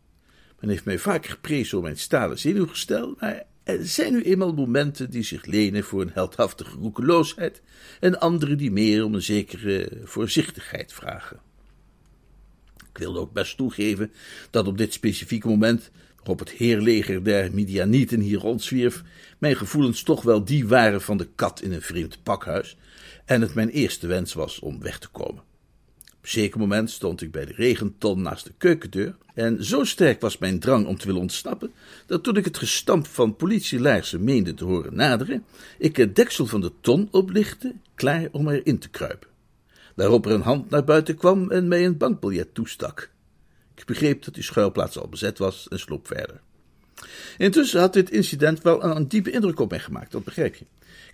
Men 0.60 0.70
heeft 0.70 0.84
mij 0.84 0.98
vaak 0.98 1.26
geprezen 1.26 1.76
om 1.78 1.84
mijn 1.84 1.98
stalen 1.98 2.38
zenuwgestel, 2.38 3.14
maar 3.18 3.42
er 3.64 3.86
zijn 3.86 4.12
nu 4.12 4.22
eenmaal 4.22 4.54
momenten 4.54 5.10
die 5.10 5.22
zich 5.22 5.44
lenen 5.44 5.84
voor 5.84 6.00
een 6.00 6.10
heldhaftige 6.12 6.76
roekeloosheid 6.76 7.62
en 8.00 8.20
andere 8.20 8.56
die 8.56 8.70
meer 8.70 9.04
om 9.04 9.14
een 9.14 9.22
zekere 9.22 10.00
voorzichtigheid 10.04 10.92
vragen. 10.92 11.40
Ik 12.90 12.98
wilde 12.98 13.18
ook 13.18 13.32
best 13.32 13.56
toegeven 13.56 14.12
dat 14.50 14.66
op 14.66 14.78
dit 14.78 14.92
specifieke 14.92 15.48
moment, 15.48 15.90
waarop 16.26 16.38
het 16.38 16.58
heerleger 16.58 17.24
der 17.24 17.54
Midianieten 17.54 18.20
hier 18.20 18.38
rondzwierf, 18.38 19.02
mijn 19.38 19.56
gevoelens 19.56 20.02
toch 20.02 20.22
wel 20.22 20.44
die 20.44 20.66
waren 20.66 21.00
van 21.00 21.16
de 21.16 21.28
kat 21.34 21.62
in 21.62 21.72
een 21.72 21.82
vreemd 21.82 22.22
pakhuis 22.22 22.76
en 23.24 23.40
het 23.40 23.54
mijn 23.54 23.68
eerste 23.68 24.06
wens 24.06 24.32
was 24.32 24.58
om 24.58 24.80
weg 24.80 24.98
te 24.98 25.08
komen 25.08 25.42
een 26.26 26.32
zeker 26.32 26.58
moment 26.58 26.90
stond 26.90 27.22
ik 27.22 27.30
bij 27.30 27.44
de 27.44 27.52
regenton 27.52 28.22
naast 28.22 28.44
de 28.44 28.52
keukendeur, 28.58 29.16
en 29.34 29.64
zo 29.64 29.84
sterk 29.84 30.20
was 30.20 30.38
mijn 30.38 30.58
drang 30.58 30.86
om 30.86 30.98
te 30.98 31.06
willen 31.06 31.20
ontsnappen, 31.20 31.72
dat 32.06 32.22
toen 32.22 32.36
ik 32.36 32.44
het 32.44 32.58
gestamp 32.58 33.06
van 33.06 33.36
politielaarzen 33.36 34.24
meende 34.24 34.54
te 34.54 34.64
horen 34.64 34.96
naderen, 34.96 35.44
ik 35.78 35.96
het 35.96 36.16
deksel 36.16 36.46
van 36.46 36.60
de 36.60 36.72
ton 36.80 37.08
oplichtte, 37.10 37.74
klaar 37.94 38.28
om 38.32 38.48
erin 38.48 38.78
te 38.78 38.88
kruipen. 38.88 39.28
Waarop 39.94 40.26
er 40.26 40.32
een 40.32 40.40
hand 40.40 40.70
naar 40.70 40.84
buiten 40.84 41.16
kwam 41.16 41.50
en 41.50 41.68
mij 41.68 41.84
een 41.84 41.96
bankbiljet 41.96 42.54
toestak. 42.54 43.10
Ik 43.76 43.84
begreep 43.84 44.24
dat 44.24 44.34
die 44.34 44.42
schuilplaats 44.42 44.98
al 44.98 45.08
bezet 45.08 45.38
was 45.38 45.68
en 45.68 45.78
sloop 45.78 46.06
verder. 46.06 46.40
Intussen 47.36 47.80
had 47.80 47.92
dit 47.92 48.10
incident 48.10 48.62
wel 48.62 48.84
een 48.84 49.08
diepe 49.08 49.30
indruk 49.30 49.60
op 49.60 49.70
mij 49.70 49.78
gemaakt, 49.78 50.12
dat 50.12 50.24
begrijp 50.24 50.54
je. 50.54 50.64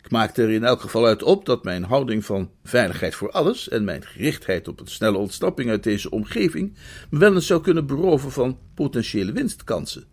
Ik 0.03 0.11
maakte 0.11 0.43
er 0.43 0.51
in 0.51 0.65
elk 0.65 0.81
geval 0.81 1.07
uit 1.07 1.23
op 1.23 1.47
dat 1.47 1.65
mijn 1.65 1.83
houding 1.83 2.25
van 2.25 2.51
veiligheid 2.65 3.15
voor 3.15 3.31
alles 3.31 3.69
en 3.69 3.85
mijn 3.85 4.05
gerichtheid 4.05 4.69
op 4.69 4.81
een 4.81 4.87
snelle 4.87 5.19
ontsnapping 5.19 5.71
uit 5.71 5.83
deze 5.83 6.11
omgeving 6.11 6.77
me 7.11 7.19
wel 7.19 7.35
eens 7.35 7.47
zou 7.47 7.61
kunnen 7.61 7.87
beroven 7.87 8.33
van 8.33 8.59
potentiële 8.75 9.33
winstkansen. 9.33 10.05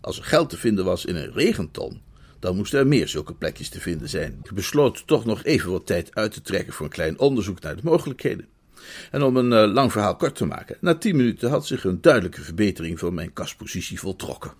Als 0.00 0.18
er 0.18 0.24
geld 0.24 0.50
te 0.50 0.56
vinden 0.56 0.84
was 0.84 1.04
in 1.04 1.16
een 1.16 1.32
regenton, 1.32 2.02
dan 2.38 2.56
moesten 2.56 2.78
er 2.78 2.86
meer 2.86 3.08
zulke 3.08 3.34
plekjes 3.34 3.68
te 3.68 3.80
vinden 3.80 4.08
zijn. 4.08 4.40
Ik 4.42 4.52
besloot 4.52 5.06
toch 5.06 5.24
nog 5.24 5.44
even 5.44 5.70
wat 5.70 5.86
tijd 5.86 6.14
uit 6.14 6.32
te 6.32 6.42
trekken 6.42 6.72
voor 6.72 6.86
een 6.86 6.92
klein 6.92 7.18
onderzoek 7.18 7.60
naar 7.60 7.76
de 7.76 7.82
mogelijkheden. 7.84 8.48
En 9.10 9.22
om 9.22 9.36
een 9.36 9.52
uh, 9.52 9.72
lang 9.72 9.92
verhaal 9.92 10.16
kort 10.16 10.34
te 10.34 10.44
maken, 10.44 10.76
na 10.80 10.94
tien 10.94 11.16
minuten 11.16 11.50
had 11.50 11.66
zich 11.66 11.84
een 11.84 12.00
duidelijke 12.00 12.42
verbetering 12.42 12.98
van 12.98 13.14
mijn 13.14 13.32
kaspositie 13.32 14.00
voltrokken. 14.00 14.52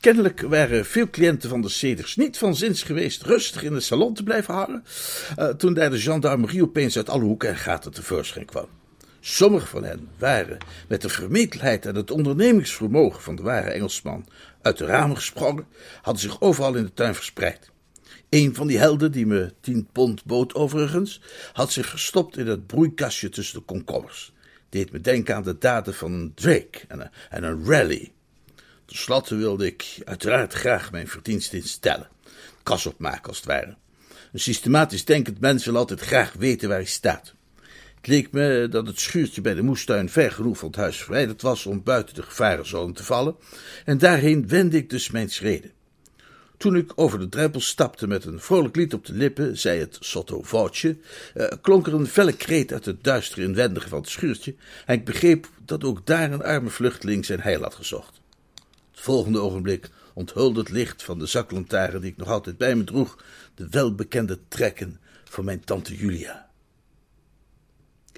Kennelijk 0.00 0.40
waren 0.40 0.86
veel 0.86 1.10
cliënten 1.10 1.48
van 1.48 1.60
de 1.60 1.68
Ceders 1.68 2.16
niet 2.16 2.38
van 2.38 2.56
zins 2.56 2.82
geweest 2.82 3.22
rustig 3.22 3.62
in 3.62 3.72
de 3.72 3.80
salon 3.80 4.14
te 4.14 4.22
blijven 4.22 4.54
hangen, 4.54 4.84
uh, 5.38 5.48
toen 5.48 5.74
daar 5.74 5.90
de 5.90 6.00
gendarmerie 6.00 6.62
opeens 6.62 6.96
uit 6.96 7.08
alle 7.08 7.24
hoeken 7.24 7.48
en 7.48 7.56
gaten 7.56 7.92
tevoorschijn 7.92 8.46
kwam. 8.46 8.66
Sommigen 9.20 9.68
van 9.68 9.84
hen 9.84 10.08
waren 10.18 10.58
met 10.88 11.02
de 11.02 11.08
vermetelheid 11.08 11.86
en 11.86 11.94
het 11.94 12.10
ondernemingsvermogen 12.10 13.22
van 13.22 13.36
de 13.36 13.42
ware 13.42 13.70
Engelsman 13.70 14.26
uit 14.62 14.78
de 14.78 14.84
ramen 14.84 15.16
gesprongen, 15.16 15.66
hadden 16.02 16.22
zich 16.22 16.40
overal 16.40 16.74
in 16.74 16.84
de 16.84 16.92
tuin 16.92 17.14
verspreid. 17.14 17.70
Een 18.28 18.54
van 18.54 18.66
die 18.66 18.78
helden, 18.78 19.12
die 19.12 19.26
me 19.26 19.52
tien 19.60 19.88
pond 19.92 20.24
bood 20.24 20.54
overigens, 20.54 21.20
had 21.52 21.72
zich 21.72 21.86
verstopt 21.86 22.36
in 22.36 22.46
het 22.46 22.66
broeikastje 22.66 23.28
tussen 23.28 23.58
de 23.58 23.64
komkommers. 23.64 24.32
Deed 24.68 24.92
me 24.92 25.00
denken 25.00 25.34
aan 25.34 25.42
de 25.42 25.58
daden 25.58 25.94
van 25.94 26.12
een 26.12 26.32
Drake 26.34 26.80
en 26.88 27.00
een, 27.00 27.10
en 27.30 27.42
een 27.42 27.64
Rally. 27.64 28.12
Ten 28.84 28.96
slotte 28.96 29.34
wilde 29.34 29.66
ik 29.66 29.98
uiteraard 30.04 30.52
graag 30.52 30.92
mijn 30.92 31.08
verdienst 31.08 31.52
instellen. 31.52 32.08
Kas 32.62 32.86
opmaken 32.86 33.28
als 33.28 33.36
het 33.36 33.46
ware. 33.46 33.76
Een 34.32 34.40
systematisch 34.40 35.04
denkend 35.04 35.40
mens 35.40 35.64
wil 35.64 35.76
altijd 35.76 36.00
graag 36.00 36.32
weten 36.32 36.68
waar 36.68 36.78
hij 36.78 36.86
staat. 36.86 37.34
Het 37.96 38.06
leek 38.06 38.32
me 38.32 38.66
dat 38.70 38.86
het 38.86 39.00
schuurtje 39.00 39.40
bij 39.40 39.54
de 39.54 39.62
moestuin 39.62 40.08
ver 40.08 40.32
genoeg 40.32 40.58
van 40.58 40.68
het 40.68 40.76
huis 40.76 41.02
verwijderd 41.02 41.42
was 41.42 41.66
om 41.66 41.82
buiten 41.82 42.14
de 42.14 42.22
gevarenzone 42.22 42.92
te 42.92 43.04
vallen, 43.04 43.36
en 43.84 43.98
daarheen 43.98 44.48
wendde 44.48 44.76
ik 44.76 44.90
dus 44.90 45.10
mijn 45.10 45.30
schreden. 45.30 45.72
Toen 46.58 46.76
ik 46.76 46.92
over 46.94 47.18
de 47.18 47.28
drempel 47.28 47.60
stapte 47.60 48.06
met 48.06 48.24
een 48.24 48.40
vrolijk 48.40 48.76
lied 48.76 48.94
op 48.94 49.06
de 49.06 49.12
lippen, 49.12 49.58
zei 49.58 49.80
het 49.80 49.96
sotto 50.00 50.42
voce, 50.42 50.96
eh, 51.34 51.46
klonk 51.60 51.86
er 51.86 51.94
een 51.94 52.06
felle 52.06 52.32
kreet 52.32 52.72
uit 52.72 52.84
het 52.84 53.04
duistere 53.04 53.42
inwendige 53.42 53.88
van 53.88 54.00
het 54.00 54.08
schuurtje, 54.08 54.54
en 54.86 54.94
ik 54.94 55.04
begreep 55.04 55.48
dat 55.64 55.84
ook 55.84 56.06
daar 56.06 56.32
een 56.32 56.42
arme 56.42 56.70
vluchteling 56.70 57.24
zijn 57.24 57.40
heil 57.40 57.62
had 57.62 57.74
gezocht. 57.74 58.20
Het 58.90 59.00
volgende 59.00 59.38
ogenblik 59.38 59.90
onthulde 60.14 60.60
het 60.60 60.70
licht 60.70 61.02
van 61.02 61.18
de 61.18 61.26
zaklantaarn 61.26 62.00
die 62.00 62.10
ik 62.10 62.16
nog 62.16 62.28
altijd 62.28 62.56
bij 62.56 62.74
me 62.74 62.84
droeg, 62.84 63.24
de 63.54 63.68
welbekende 63.70 64.38
trekken 64.48 65.00
van 65.24 65.44
mijn 65.44 65.64
tante 65.64 65.96
Julia. 65.96 66.48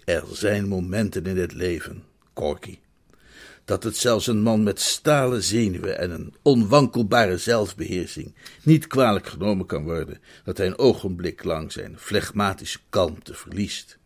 Er 0.05 0.24
zijn 0.33 0.68
momenten 0.68 1.24
in 1.24 1.38
het 1.38 1.53
leven, 1.53 2.05
Corky, 2.33 2.79
dat 3.64 3.83
het 3.83 3.96
zelfs 3.96 4.27
een 4.27 4.42
man 4.42 4.62
met 4.62 4.81
stalen 4.81 5.42
zenuwen 5.42 5.99
en 5.99 6.11
een 6.11 6.35
onwankelbare 6.42 7.38
zelfbeheersing 7.38 8.35
niet 8.62 8.87
kwalijk 8.87 9.27
genomen 9.27 9.66
kan 9.66 9.85
worden 9.85 10.18
dat 10.44 10.57
hij 10.57 10.66
een 10.66 10.79
ogenblik 10.79 11.44
lang 11.44 11.73
zijn 11.73 11.99
flegmatische 11.99 12.79
kalmte 12.88 13.35
verliest. 13.35 13.99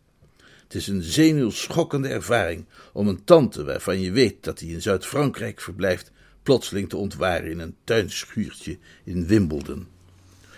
Het 0.63 0.75
is 0.75 0.87
een 0.87 1.03
zenuwschokkende 1.03 2.07
ervaring 2.07 2.65
om 2.93 3.07
een 3.07 3.23
tante 3.23 3.63
waarvan 3.63 4.01
je 4.01 4.11
weet 4.11 4.43
dat 4.43 4.59
hij 4.59 4.69
in 4.69 4.81
Zuid-Frankrijk 4.81 5.61
verblijft, 5.61 6.11
plotseling 6.43 6.89
te 6.89 6.97
ontwaren 6.97 7.51
in 7.51 7.59
een 7.59 7.75
tuinschuurtje 7.83 8.77
in 9.03 9.27
Wimbledon. 9.27 9.87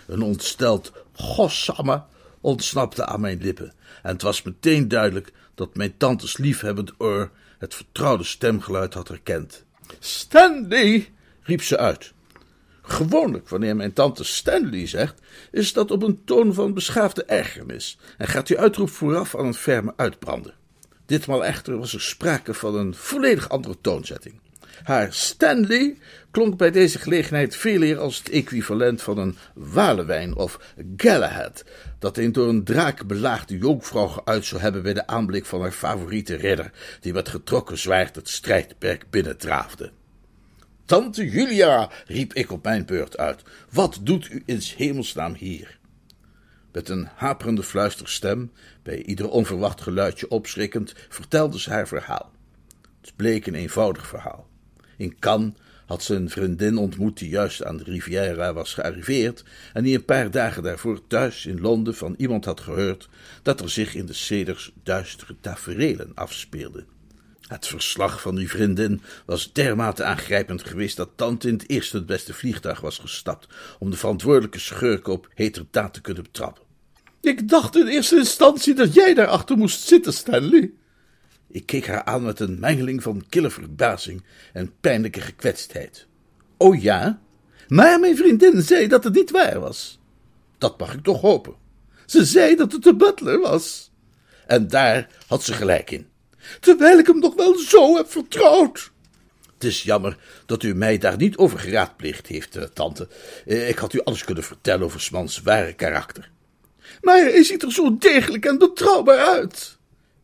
Een 0.06 0.22
ontsteld 0.22 0.92
gossamme 1.12 2.02
ontsnapte 2.40 3.06
aan 3.06 3.20
mijn 3.20 3.38
lippen, 3.42 3.72
en 4.02 4.12
het 4.12 4.22
was 4.22 4.42
meteen 4.42 4.88
duidelijk 4.88 5.32
dat 5.54 5.76
mijn 5.76 5.96
tantes 5.96 6.36
liefhebbend 6.36 6.92
oor 6.98 7.30
het 7.58 7.74
vertrouwde 7.74 8.24
stemgeluid 8.24 8.94
had 8.94 9.08
herkend. 9.08 9.64
Stanley! 9.98 11.12
riep 11.42 11.62
ze 11.62 11.78
uit. 11.78 12.12
Gewoonlijk, 12.82 13.48
wanneer 13.48 13.76
mijn 13.76 13.92
tante 13.92 14.24
Stanley 14.24 14.86
zegt, 14.86 15.20
is 15.50 15.72
dat 15.72 15.90
op 15.90 16.02
een 16.02 16.24
toon 16.24 16.54
van 16.54 16.74
beschaafde 16.74 17.24
ergernis 17.24 17.98
en 18.18 18.26
gaat 18.26 18.46
die 18.46 18.58
uitroep 18.58 18.90
vooraf 18.90 19.36
aan 19.36 19.46
een 19.46 19.54
ferme 19.54 19.92
uitbranden. 19.96 20.54
Ditmaal 21.06 21.44
echter 21.44 21.78
was 21.78 21.94
er 21.94 22.00
sprake 22.00 22.54
van 22.54 22.74
een 22.74 22.94
volledig 22.94 23.48
andere 23.48 23.76
toonzetting. 23.80 24.40
Haar 24.82 25.12
Stanley 25.12 25.96
klonk 26.30 26.56
bij 26.56 26.70
deze 26.70 26.98
gelegenheid 26.98 27.56
veel 27.56 27.82
eer 27.82 27.98
als 27.98 28.18
het 28.18 28.30
equivalent 28.30 29.02
van 29.02 29.18
een 29.18 29.36
Walewijn 29.54 30.36
of 30.36 30.74
Galahad, 30.96 31.64
dat 31.98 32.16
een 32.16 32.32
door 32.32 32.48
een 32.48 32.64
draak 32.64 33.06
belaagde 33.06 33.58
jonkvrouw 33.58 34.06
geuit 34.06 34.44
zou 34.44 34.60
hebben 34.60 34.82
bij 34.82 34.94
de 34.94 35.06
aanblik 35.06 35.44
van 35.44 35.60
haar 35.60 35.72
favoriete 35.72 36.34
ridder, 36.34 36.70
die 37.00 37.12
met 37.12 37.28
getrokken 37.28 37.78
zwaard 37.78 38.16
het 38.16 38.28
strijdperk 38.28 39.04
binnendraafde. 39.10 39.90
Tante 40.84 41.30
Julia, 41.30 41.90
riep 42.06 42.34
ik 42.34 42.52
op 42.52 42.64
mijn 42.64 42.86
beurt 42.86 43.16
uit, 43.16 43.42
wat 43.70 43.98
doet 44.02 44.30
u 44.30 44.42
in 44.46 44.62
hemelsnaam 44.76 45.34
hier? 45.34 45.78
Met 46.72 46.88
een 46.88 47.08
haperende 47.14 47.62
fluisterstem, 47.62 48.52
bij 48.82 49.02
ieder 49.02 49.28
onverwacht 49.28 49.80
geluidje 49.80 50.30
opschrikkend, 50.30 50.94
vertelde 51.08 51.60
ze 51.60 51.70
haar 51.70 51.88
verhaal. 51.88 52.30
Het 53.00 53.12
bleek 53.16 53.46
een 53.46 53.54
eenvoudig 53.54 54.06
verhaal. 54.06 54.48
In 54.98 55.18
Cannes 55.18 55.52
had 55.86 56.02
ze 56.02 56.14
een 56.14 56.30
vriendin 56.30 56.76
ontmoet 56.76 57.18
die 57.18 57.28
juist 57.28 57.64
aan 57.64 57.76
de 57.76 57.84
Riviera 57.84 58.52
was 58.52 58.74
gearriveerd 58.74 59.44
en 59.72 59.82
die 59.82 59.94
een 59.94 60.04
paar 60.04 60.30
dagen 60.30 60.62
daarvoor 60.62 61.06
thuis 61.06 61.46
in 61.46 61.60
Londen 61.60 61.94
van 61.94 62.14
iemand 62.16 62.44
had 62.44 62.60
gehoord 62.60 63.08
dat 63.42 63.60
er 63.60 63.70
zich 63.70 63.94
in 63.94 64.06
de 64.06 64.12
ceders 64.12 64.72
duistere 64.82 65.34
taferelen 65.40 66.12
afspeelden. 66.14 66.86
Het 67.48 67.66
verslag 67.66 68.20
van 68.20 68.34
die 68.34 68.48
vriendin 68.48 69.02
was 69.26 69.52
dermate 69.52 70.04
aangrijpend 70.04 70.64
geweest 70.64 70.96
dat 70.96 71.10
tante 71.14 71.48
in 71.48 71.54
het 71.54 71.68
eerste 71.68 71.96
het 71.96 72.06
beste 72.06 72.34
vliegtuig 72.34 72.80
was 72.80 72.98
gestapt 72.98 73.46
om 73.78 73.90
de 73.90 73.96
verantwoordelijke 73.96 74.58
schurken 74.58 75.12
op 75.12 75.28
heterdaad 75.34 75.94
te 75.94 76.00
kunnen 76.00 76.22
betrappen. 76.22 76.62
Ik 77.20 77.48
dacht 77.48 77.76
in 77.76 77.86
eerste 77.86 78.16
instantie 78.16 78.74
dat 78.74 78.94
jij 78.94 79.14
daarachter 79.14 79.56
moest 79.56 79.80
zitten, 79.80 80.12
Stanley. 80.12 80.72
Ik 81.50 81.66
keek 81.66 81.86
haar 81.86 82.04
aan 82.04 82.22
met 82.22 82.40
een 82.40 82.58
mengeling 82.60 83.02
van 83.02 83.24
kille 83.28 83.50
verbazing 83.50 84.22
en 84.52 84.72
pijnlijke 84.80 85.20
gekwetstheid. 85.20 86.06
O 86.56 86.74
ja? 86.74 87.20
Maar 87.68 88.00
mijn 88.00 88.16
vriendin 88.16 88.62
zei 88.62 88.86
dat 88.86 89.04
het 89.04 89.14
niet 89.14 89.30
waar 89.30 89.60
was. 89.60 89.98
Dat 90.58 90.78
mag 90.78 90.94
ik 90.94 91.02
toch 91.02 91.20
hopen. 91.20 91.54
Ze 92.06 92.24
zei 92.24 92.56
dat 92.56 92.72
het 92.72 92.82
de 92.82 92.96
butler 92.96 93.40
was. 93.40 93.90
En 94.46 94.68
daar 94.68 95.08
had 95.26 95.42
ze 95.42 95.52
gelijk 95.52 95.90
in. 95.90 96.06
Terwijl 96.60 96.98
ik 96.98 97.06
hem 97.06 97.18
nog 97.18 97.34
wel 97.34 97.58
zo 97.58 97.96
heb 97.96 98.10
vertrouwd. 98.10 98.90
Het 99.54 99.64
is 99.64 99.82
jammer 99.82 100.16
dat 100.46 100.62
u 100.62 100.74
mij 100.74 100.98
daar 100.98 101.16
niet 101.16 101.36
over 101.36 101.58
geraadpleegd 101.58 102.26
heeft, 102.26 102.56
eh, 102.56 102.62
tante. 102.62 103.08
Eh, 103.46 103.68
ik 103.68 103.78
had 103.78 103.92
u 103.92 104.00
alles 104.00 104.24
kunnen 104.24 104.44
vertellen 104.44 104.84
over 104.84 105.00
Smans 105.00 105.42
ware 105.42 105.72
karakter. 105.72 106.30
Maar 107.00 107.18
hij 107.18 107.44
ziet 107.44 107.62
er 107.62 107.72
zo 107.72 107.98
degelijk 107.98 108.44
en 108.44 108.58
betrouwbaar 108.58 109.18
uit. 109.18 109.77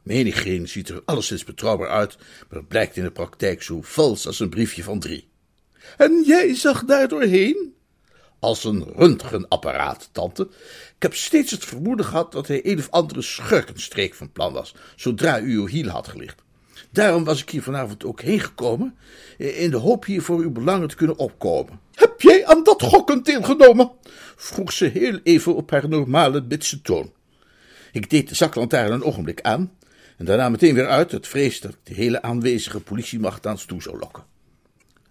Menigeen 0.04 0.68
ziet 0.68 0.88
er 0.88 1.02
alleszins 1.04 1.44
betrouwbaar 1.44 1.88
uit, 1.88 2.16
maar 2.48 2.58
het 2.58 2.68
blijkt 2.68 2.96
in 2.96 3.02
de 3.02 3.10
praktijk 3.10 3.62
zo 3.62 3.82
vals 3.82 4.26
als 4.26 4.40
een 4.40 4.48
briefje 4.48 4.82
van 4.82 5.00
drie. 5.00 5.28
En 5.96 6.22
jij 6.26 6.54
zag 6.54 6.84
daar 6.84 7.08
doorheen? 7.08 7.74
Als 8.38 8.64
een 8.64 8.84
röntgenapparaat, 8.96 10.08
tante. 10.12 10.42
Ik 10.96 11.02
heb 11.02 11.14
steeds 11.14 11.50
het 11.50 11.64
vermoeden 11.64 12.06
gehad 12.06 12.32
dat 12.32 12.46
hij 12.46 12.66
een 12.66 12.78
of 12.78 12.90
andere 12.90 13.22
schurkenstreek 13.22 14.14
van 14.14 14.32
plan 14.32 14.52
was, 14.52 14.74
zodra 14.96 15.40
u 15.40 15.54
uw 15.54 15.66
hiel 15.66 15.88
had 15.88 16.08
gelicht. 16.08 16.42
Daarom 16.90 17.24
was 17.24 17.42
ik 17.42 17.50
hier 17.50 17.62
vanavond 17.62 18.04
ook 18.04 18.20
heen 18.20 18.40
gekomen, 18.40 18.96
in 19.36 19.70
de 19.70 19.76
hoop 19.76 20.04
hier 20.04 20.22
voor 20.22 20.38
uw 20.38 20.50
belangen 20.50 20.88
te 20.88 20.96
kunnen 20.96 21.18
opkomen. 21.18 21.80
Heb 21.94 22.20
jij 22.20 22.46
aan 22.46 22.62
dat 22.62 22.82
gokken 22.82 23.22
deelgenomen? 23.22 23.90
vroeg 24.36 24.72
ze 24.72 24.84
heel 24.84 25.18
even 25.22 25.54
op 25.54 25.70
haar 25.70 25.88
normale 25.88 26.42
bitse 26.42 26.82
toon. 26.82 27.12
Ik 27.92 28.10
deed 28.10 28.28
de 28.28 28.34
zaklantaarn 28.34 28.92
een 28.92 29.04
ogenblik 29.04 29.40
aan 29.40 29.72
en 30.16 30.24
daarna 30.24 30.48
meteen 30.48 30.74
weer 30.74 30.88
uit, 30.88 31.12
het 31.12 31.28
vrees 31.28 31.60
dat 31.60 31.76
de 31.82 31.94
hele 31.94 32.22
aanwezige 32.22 32.80
politiemacht 32.80 33.46
aan 33.46 33.58
toe 33.66 33.82
zou 33.82 33.98
lokken. 33.98 34.24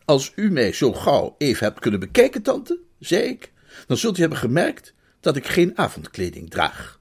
Als 0.05 0.31
u 0.35 0.51
mij 0.51 0.73
zo 0.73 0.93
gauw 0.93 1.35
even 1.37 1.65
hebt 1.65 1.79
kunnen 1.79 1.99
bekijken, 1.99 2.41
tante, 2.41 2.79
zei 2.99 3.23
ik, 3.23 3.51
dan 3.87 3.97
zult 3.97 4.17
u 4.17 4.19
hebben 4.19 4.37
gemerkt 4.37 4.93
dat 5.19 5.35
ik 5.35 5.47
geen 5.47 5.77
avondkleding 5.77 6.49
draag. 6.49 6.99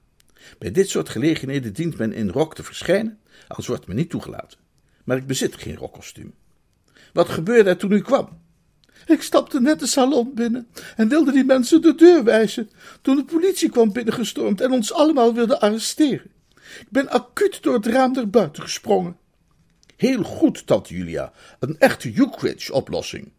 Bij 0.58 0.70
dit 0.70 0.88
soort 0.88 1.08
gelegenheden 1.08 1.72
dient 1.72 1.98
men 1.98 2.12
in 2.12 2.28
rok 2.28 2.54
te 2.54 2.62
verschijnen, 2.62 3.18
als 3.48 3.66
wordt 3.66 3.86
me 3.86 3.94
niet 3.94 4.10
toegelaten. 4.10 4.58
Maar 5.04 5.16
ik 5.16 5.26
bezit 5.26 5.56
geen 5.56 5.76
rokkostuum. 5.76 6.34
Wat 7.12 7.28
gebeurde 7.28 7.70
er 7.70 7.76
toen 7.76 7.92
u 7.92 8.00
kwam? 8.00 8.40
Ik 9.06 9.22
stapte 9.22 9.60
net 9.60 9.80
de 9.80 9.86
salon 9.86 10.34
binnen 10.34 10.68
en 10.96 11.08
wilde 11.08 11.32
die 11.32 11.44
mensen 11.44 11.82
de 11.82 11.94
deur 11.94 12.24
wijzen, 12.24 12.70
toen 13.02 13.16
de 13.16 13.24
politie 13.24 13.70
kwam 13.70 13.92
binnengestormd 13.92 14.60
en 14.60 14.72
ons 14.72 14.92
allemaal 14.92 15.34
wilde 15.34 15.60
arresteren. 15.60 16.30
Ik 16.80 16.90
ben 16.90 17.10
acuut 17.10 17.62
door 17.62 17.74
het 17.74 17.86
raam 17.86 18.12
naar 18.12 18.28
buiten 18.28 18.62
gesprongen. 18.62 19.16
Heel 19.96 20.22
goed, 20.22 20.66
tante 20.66 20.94
Julia, 20.94 21.32
een 21.58 21.78
echte 21.78 22.12
Ukridge-oplossing. 22.14 23.30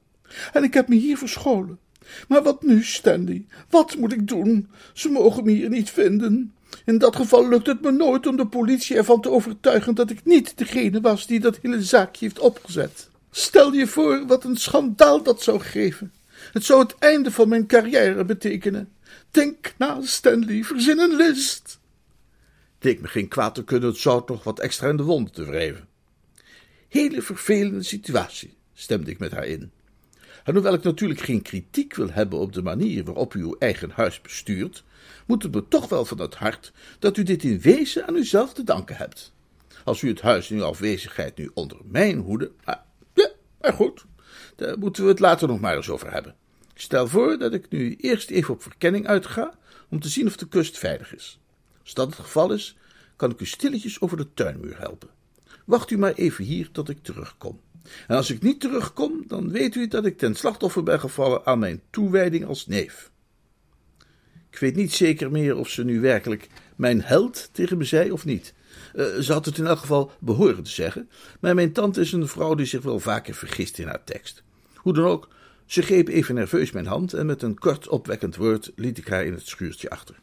En 0.54 0.64
ik 0.64 0.74
heb 0.74 0.88
me 0.88 0.96
hier 0.96 1.18
verscholen. 1.18 1.80
Maar 2.28 2.44
wat 2.44 2.64
nu, 2.64 2.84
Stanley? 2.84 3.46
Wat 3.70 3.98
moet 3.98 4.14
ik 4.14 4.28
doen? 4.28 4.70
Ze 4.94 5.10
mogen 5.10 5.44
me 5.44 5.52
hier 5.52 5.70
niet 5.70 5.90
vinden. 5.90 6.54
In 6.86 6.98
dat 6.98 7.16
geval 7.16 7.50
lukt 7.50 7.68
het 7.68 7.82
me 7.82 7.92
nooit 7.92 8.28
om 8.28 8.38
de 8.38 8.48
politie 8.48 8.96
ervan 8.96 9.22
te 9.22 9.30
overtuigen 9.30 9.96
dat 9.96 10.10
ik 10.10 10.26
niet 10.26 10.58
degene 10.58 11.02
was 11.02 11.28
die 11.28 11.40
dat 11.40 11.60
hele 11.62 11.84
zaakje 11.84 12.26
heeft 12.26 12.40
opgezet. 12.40 13.10
Stel 13.32 13.74
je 13.74 13.88
voor 13.88 14.28
wat 14.28 14.44
een 14.44 14.58
schandaal 14.58 15.24
dat 15.24 15.42
zou 15.42 15.60
geven. 15.60 16.14
Het 16.52 16.66
zou 16.66 16.82
het 16.82 16.96
einde 17.00 17.32
van 17.32 17.50
mijn 17.50 17.68
carrière 17.68 18.26
betekenen. 18.26 18.90
Denk 19.32 19.74
na, 19.78 19.98
Stanley, 20.02 20.64
verzin 20.64 21.00
een 21.00 21.16
list 21.16 21.80
leek 22.84 23.02
me 23.02 23.08
geen 23.08 23.28
kwaad 23.28 23.56
te 23.56 23.64
kunnen 23.64 23.90
het 23.90 23.98
zout 23.98 24.30
nog 24.30 24.44
wat 24.44 24.60
extra 24.60 24.90
in 24.90 24.98
de 24.98 25.04
wonden 25.04 25.34
te 25.34 25.46
wrijven. 25.46 25.88
Hele 26.90 27.22
vervelende 27.22 27.84
situatie, 27.84 28.54
stemde 28.74 29.12
ik 29.12 29.20
met 29.20 29.32
haar 29.32 29.48
in. 29.48 29.72
En 30.44 30.54
hoewel 30.54 30.74
ik 30.74 30.84
natuurlijk 30.84 31.20
geen 31.20 31.42
kritiek 31.42 31.96
wil 31.96 32.10
hebben 32.10 32.40
op 32.40 32.54
de 32.54 32.62
manier 32.62 33.04
waarop 33.04 33.34
u 33.34 33.42
uw 33.42 33.56
eigen 33.60 33.90
huis 33.90 34.22
bestuurt, 34.22 34.84
moet 35.26 35.44
het 35.44 35.54
me 35.54 35.68
toch 35.68 35.90
wel 35.90 36.06
van 36.06 36.20
het 36.20 36.36
hart 36.36 36.72
dat 37.00 37.18
u 37.18 37.24
dit 37.24 37.44
in 37.44 37.60
wezen 37.60 38.08
aan 38.08 38.16
uzelf 38.16 38.54
te 38.54 38.64
danken 38.64 38.96
hebt. 38.96 39.34
Als 39.84 40.02
u 40.02 40.08
het 40.08 40.22
huis 40.22 40.52
in 40.52 40.58
uw 40.58 40.64
afwezigheid 40.64 41.38
nu 41.38 41.52
onder 41.54 41.78
mijn 41.84 42.18
hoede. 42.18 42.52
Ah, 42.64 42.80
ja, 43.14 43.30
maar 43.62 43.74
goed, 43.74 44.06
daar 44.56 44.78
moeten 44.78 45.04
we 45.04 45.10
het 45.10 45.20
later 45.20 45.48
nog 45.48 45.60
maar 45.60 45.76
eens 45.76 45.90
over 45.90 46.12
hebben. 46.12 46.36
Stel 46.74 47.08
voor 47.08 47.38
dat 47.38 47.54
ik 47.54 47.70
nu 47.70 47.96
eerst 47.96 48.30
even 48.30 48.54
op 48.54 48.62
verkenning 48.62 49.08
uitga 49.08 49.54
om 49.90 50.00
te 50.00 50.10
zien 50.10 50.28
of 50.28 50.38
de 50.38 50.48
kust 50.48 50.78
veilig 50.78 51.16
is. 51.16 51.40
Als 51.84 51.94
dat 51.94 52.08
het 52.08 52.16
geval 52.16 52.54
is, 52.54 52.78
kan 53.16 53.32
ik 53.32 53.40
u 53.40 53.46
stilletjes 53.46 54.02
over 54.02 54.18
de 54.18 54.34
tuinmuur 54.34 54.80
helpen. 54.80 55.10
Wacht 55.66 55.92
u 55.92 55.98
maar 55.98 56.14
even 56.14 56.44
hier 56.44 56.72
tot 56.72 56.90
ik 56.90 57.04
terugkom. 57.04 57.60
En 58.08 58.16
als 58.16 58.32
ik 58.32 58.42
niet 58.42 58.60
terugkom, 58.60 59.24
dan 59.28 59.52
weet 59.52 59.76
u 59.76 59.88
dat 59.88 60.06
ik 60.06 60.18
ten 60.18 60.36
slachtoffer 60.36 60.84
ben 60.84 61.00
gevallen 61.00 61.46
aan 61.46 61.60
mijn 61.60 61.82
toewijding 61.90 62.46
als 62.46 62.68
neef. 62.68 63.12
Ik 64.50 64.60
weet 64.60 64.76
niet 64.76 64.94
zeker 64.94 65.32
meer 65.32 65.56
of 65.56 65.70
ze 65.70 65.84
nu 65.84 66.00
werkelijk 66.00 66.48
mijn 66.76 67.02
held 67.02 67.50
tegen 67.52 67.78
me 67.78 67.84
zei 67.84 68.12
of 68.12 68.26
niet. 68.26 68.54
Uh, 68.96 69.06
ze 69.20 69.34
had 69.34 69.46
het 69.46 69.58
in 69.58 69.66
elk 69.66 69.80
geval 69.80 70.12
behoren 70.20 70.64
te 70.64 70.72
zeggen, 70.72 71.10
maar 71.40 71.56
mijn 71.56 71.72
tante 71.72 72.02
is 72.02 72.12
een 72.12 72.28
vrouw 72.28 72.56
die 72.56 72.66
zich 72.66 72.82
wel 72.82 73.00
vaker 73.00 73.34
vergist 73.34 73.80
in 73.80 73.88
haar 73.88 74.04
tekst. 74.04 74.44
Hoe 74.76 74.94
dan 74.94 75.06
ook, 75.06 75.30
ze 75.66 75.82
greep 75.82 76.08
even 76.08 76.36
nerveus 76.36 76.72
mijn 76.72 76.86
hand 76.86 77.14
en 77.14 77.26
met 77.26 77.42
een 77.42 77.58
kort 77.58 77.88
opwekkend 77.88 78.36
woord 78.36 78.72
liet 78.76 78.98
ik 78.98 79.08
haar 79.08 79.26
in 79.26 79.34
het 79.34 79.48
schuurtje 79.48 79.90
achter. 79.90 80.16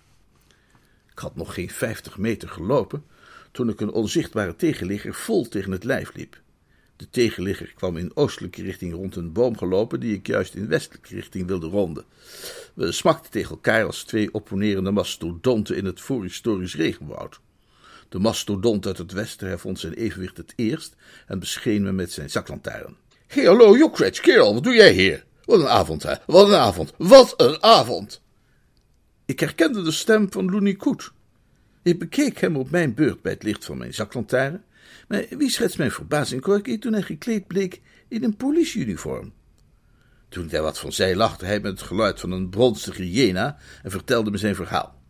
Had 1.20 1.36
nog 1.36 1.54
geen 1.54 1.70
vijftig 1.70 2.18
meter 2.18 2.48
gelopen 2.48 3.04
toen 3.50 3.68
ik 3.68 3.80
een 3.80 3.92
onzichtbare 3.92 4.56
tegenligger 4.56 5.14
vol 5.14 5.48
tegen 5.48 5.72
het 5.72 5.84
lijf 5.84 6.14
liep. 6.14 6.40
De 6.96 7.10
tegenligger 7.10 7.72
kwam 7.76 7.96
in 7.96 8.16
oostelijke 8.16 8.62
richting 8.62 8.92
rond 8.92 9.16
een 9.16 9.32
boom 9.32 9.56
gelopen 9.58 10.00
die 10.00 10.14
ik 10.14 10.26
juist 10.26 10.54
in 10.54 10.68
westelijke 10.68 11.14
richting 11.14 11.46
wilde 11.46 11.66
ronden. 11.66 12.04
We 12.74 12.92
smakten 12.92 13.30
tegen 13.30 13.50
elkaar 13.50 13.84
als 13.84 14.02
twee 14.02 14.34
opponerende 14.34 14.90
mastodonten 14.90 15.76
in 15.76 15.84
het 15.84 16.00
voorhistorisch 16.00 16.76
regenwoud. 16.76 17.40
De 18.08 18.18
mastodont 18.18 18.86
uit 18.86 18.98
het 18.98 19.12
westen 19.12 19.48
hervond 19.48 19.78
zijn 19.78 19.94
evenwicht 19.94 20.36
het 20.36 20.52
eerst 20.56 20.94
en 21.26 21.38
bescheen 21.38 21.82
me 21.82 21.92
met 21.92 22.12
zijn 22.12 22.30
zaklantaarn. 22.30 22.96
Hey, 23.26 23.44
hallo, 23.44 23.76
Jokretsch, 23.76 24.20
kerel, 24.20 24.54
wat 24.54 24.64
doe 24.64 24.74
jij 24.74 24.92
hier? 24.92 25.24
Wat 25.44 25.60
een 25.60 25.68
avond, 25.68 26.02
hè? 26.02 26.14
Wat 26.26 26.48
een 26.48 26.54
avond! 26.54 26.92
Wat 26.96 27.34
een 27.36 27.62
avond! 27.62 28.20
Ik 29.30 29.40
herkende 29.40 29.82
de 29.82 29.90
stem 29.90 30.32
van 30.32 30.50
Looney 30.50 30.74
Koet. 30.74 31.12
Ik 31.82 31.98
bekeek 31.98 32.38
hem 32.38 32.56
op 32.56 32.70
mijn 32.70 32.94
beurt 32.94 33.22
bij 33.22 33.32
het 33.32 33.42
licht 33.42 33.64
van 33.64 33.78
mijn 33.78 33.94
zaklantaarn. 33.94 34.64
Maar 35.08 35.24
wie 35.30 35.50
schetst 35.50 35.78
mijn 35.78 35.90
verbazing, 35.90 36.42
Corky, 36.42 36.78
toen 36.78 36.92
hij 36.92 37.02
gekleed 37.02 37.46
bleek 37.46 37.80
in 38.08 38.24
een 38.24 38.36
politieuniform? 38.36 39.32
Toen 40.28 40.44
ik 40.44 40.50
daar 40.50 40.62
wat 40.62 40.78
van 40.78 40.92
zei, 40.92 41.16
lachte 41.16 41.44
hij 41.44 41.60
met 41.60 41.70
het 41.72 41.82
geluid 41.82 42.20
van 42.20 42.30
een 42.30 42.48
bronstige 42.48 43.02
hyena 43.02 43.58
en 43.82 43.90
vertelde 43.90 44.30
me 44.30 44.36
zijn 44.36 44.54
verhaal. 44.54 45.00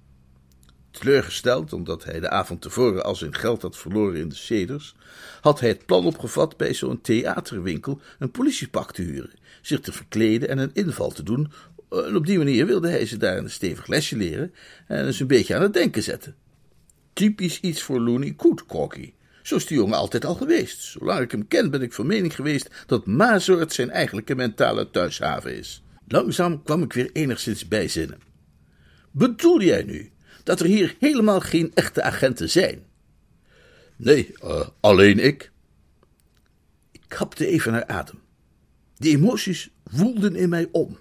Teleurgesteld, 0.90 1.72
omdat 1.72 2.04
hij 2.04 2.20
de 2.20 2.30
avond 2.30 2.62
tevoren 2.62 3.04
al 3.04 3.16
zijn 3.16 3.34
geld 3.34 3.62
had 3.62 3.76
verloren 3.76 4.20
in 4.20 4.28
de 4.28 4.34
ceders, 4.34 4.94
had 5.40 5.60
hij 5.60 5.68
het 5.68 5.86
plan 5.86 6.04
opgevat 6.04 6.56
bij 6.56 6.74
zo'n 6.74 7.00
theaterwinkel 7.00 8.00
een 8.18 8.30
politiepak 8.30 8.92
te 8.92 9.02
huren, 9.02 9.38
zich 9.62 9.80
te 9.80 9.92
verkleden 9.92 10.48
en 10.48 10.58
een 10.58 10.74
inval 10.74 11.10
te 11.10 11.22
doen. 11.22 11.52
En 11.90 12.16
op 12.16 12.26
die 12.26 12.38
manier 12.38 12.66
wilde 12.66 12.88
hij 12.88 13.06
ze 13.06 13.16
daar 13.16 13.38
een 13.38 13.50
stevig 13.50 13.86
lesje 13.86 14.16
leren 14.16 14.54
en 14.86 15.14
ze 15.14 15.20
een 15.20 15.28
beetje 15.28 15.54
aan 15.54 15.62
het 15.62 15.72
denken 15.72 16.02
zetten. 16.02 16.34
Typisch 17.12 17.60
iets 17.60 17.82
voor 17.82 18.00
Looney 18.00 18.32
Koet, 18.32 18.66
Corky. 18.66 19.12
Zo 19.42 19.56
is 19.56 19.66
die 19.66 19.76
jongen 19.76 19.98
altijd 19.98 20.24
al 20.24 20.34
geweest. 20.34 20.82
Zolang 20.82 21.20
ik 21.20 21.30
hem 21.30 21.48
ken, 21.48 21.70
ben 21.70 21.82
ik 21.82 21.92
van 21.92 22.06
mening 22.06 22.34
geweest 22.34 22.84
dat 22.86 23.06
Mazoort 23.06 23.72
zijn 23.72 23.90
eigenlijke 23.90 24.34
mentale 24.34 24.90
thuishaven 24.90 25.56
is. 25.56 25.82
Langzaam 26.08 26.62
kwam 26.62 26.82
ik 26.82 26.92
weer 26.92 27.10
enigszins 27.12 27.68
bij 27.68 27.88
zinnen. 27.88 28.20
Bedoel 29.10 29.62
jij 29.62 29.82
nu 29.82 30.10
dat 30.44 30.60
er 30.60 30.66
hier 30.66 30.96
helemaal 30.98 31.40
geen 31.40 31.70
echte 31.74 32.02
agenten 32.02 32.50
zijn? 32.50 32.82
Nee, 33.96 34.34
uh, 34.44 34.68
alleen 34.80 35.18
ik. 35.18 35.50
Ik 36.92 37.00
kapte 37.08 37.46
even 37.46 37.72
naar 37.72 37.86
adem. 37.86 38.20
De 38.96 39.08
emoties 39.08 39.70
woelden 39.90 40.36
in 40.36 40.48
mij 40.48 40.68
om. 40.72 40.96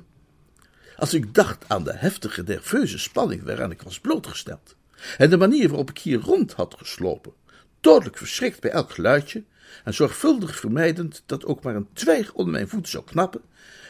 Als 0.99 1.13
ik 1.13 1.33
dacht 1.33 1.65
aan 1.67 1.83
de 1.83 1.93
heftige, 1.95 2.43
nerveuze 2.43 2.99
spanning 2.99 3.43
waaraan 3.43 3.71
ik 3.71 3.81
was 3.81 3.99
blootgesteld, 3.99 4.75
en 5.17 5.29
de 5.29 5.37
manier 5.37 5.67
waarop 5.67 5.89
ik 5.89 5.97
hier 5.97 6.19
rond 6.19 6.53
had 6.53 6.75
geslopen, 6.77 7.33
dodelijk 7.81 8.17
verschrikt 8.17 8.61
bij 8.61 8.71
elk 8.71 8.91
geluidje 8.91 9.43
en 9.83 9.93
zorgvuldig 9.93 10.55
vermijdend 10.55 11.23
dat 11.25 11.45
ook 11.45 11.63
maar 11.63 11.75
een 11.75 11.87
twijg 11.93 12.33
onder 12.33 12.53
mijn 12.53 12.67
voet 12.67 12.89
zou 12.89 13.03
knappen, 13.03 13.41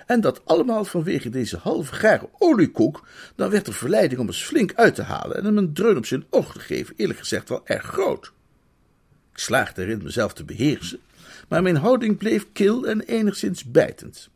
en 0.06 0.22
dat 0.22 0.41
allemaal 0.45 0.86
vanwege 0.86 1.30
deze 1.30 1.58
halve 1.58 1.93
gare 1.93 2.30
oliekoek, 2.38 3.08
dan 3.36 3.50
werd 3.50 3.65
de 3.65 3.74
verleiding 3.74 4.19
om 4.19 4.28
eens 4.28 4.43
flink 4.43 4.74
uit 4.74 4.95
te 4.95 5.04
halen 5.04 5.38
en 5.38 5.45
hem 5.45 5.58
een 5.58 5.74
dreun 5.74 5.98
op 5.98 6.06
zijn 6.06 6.26
oog 6.30 6.54
te 6.54 6.60
geven, 6.60 6.93
eerlijk 6.98 7.19
gezegd 7.19 7.50
wel 7.50 7.62
erg 7.65 7.86
groot. 7.86 8.32
Ik 9.32 9.39
slaagde 9.39 9.82
erin 9.82 10.04
mezelf 10.04 10.34
te 10.34 10.43
beheersen, 10.43 11.00
maar 11.48 11.62
mijn 11.62 11.78
houding 11.78 12.17
bleef 12.17 12.45
kil 12.54 12.88
en 12.88 13.02
enigszins 13.02 13.63
bijtend. 13.63 14.30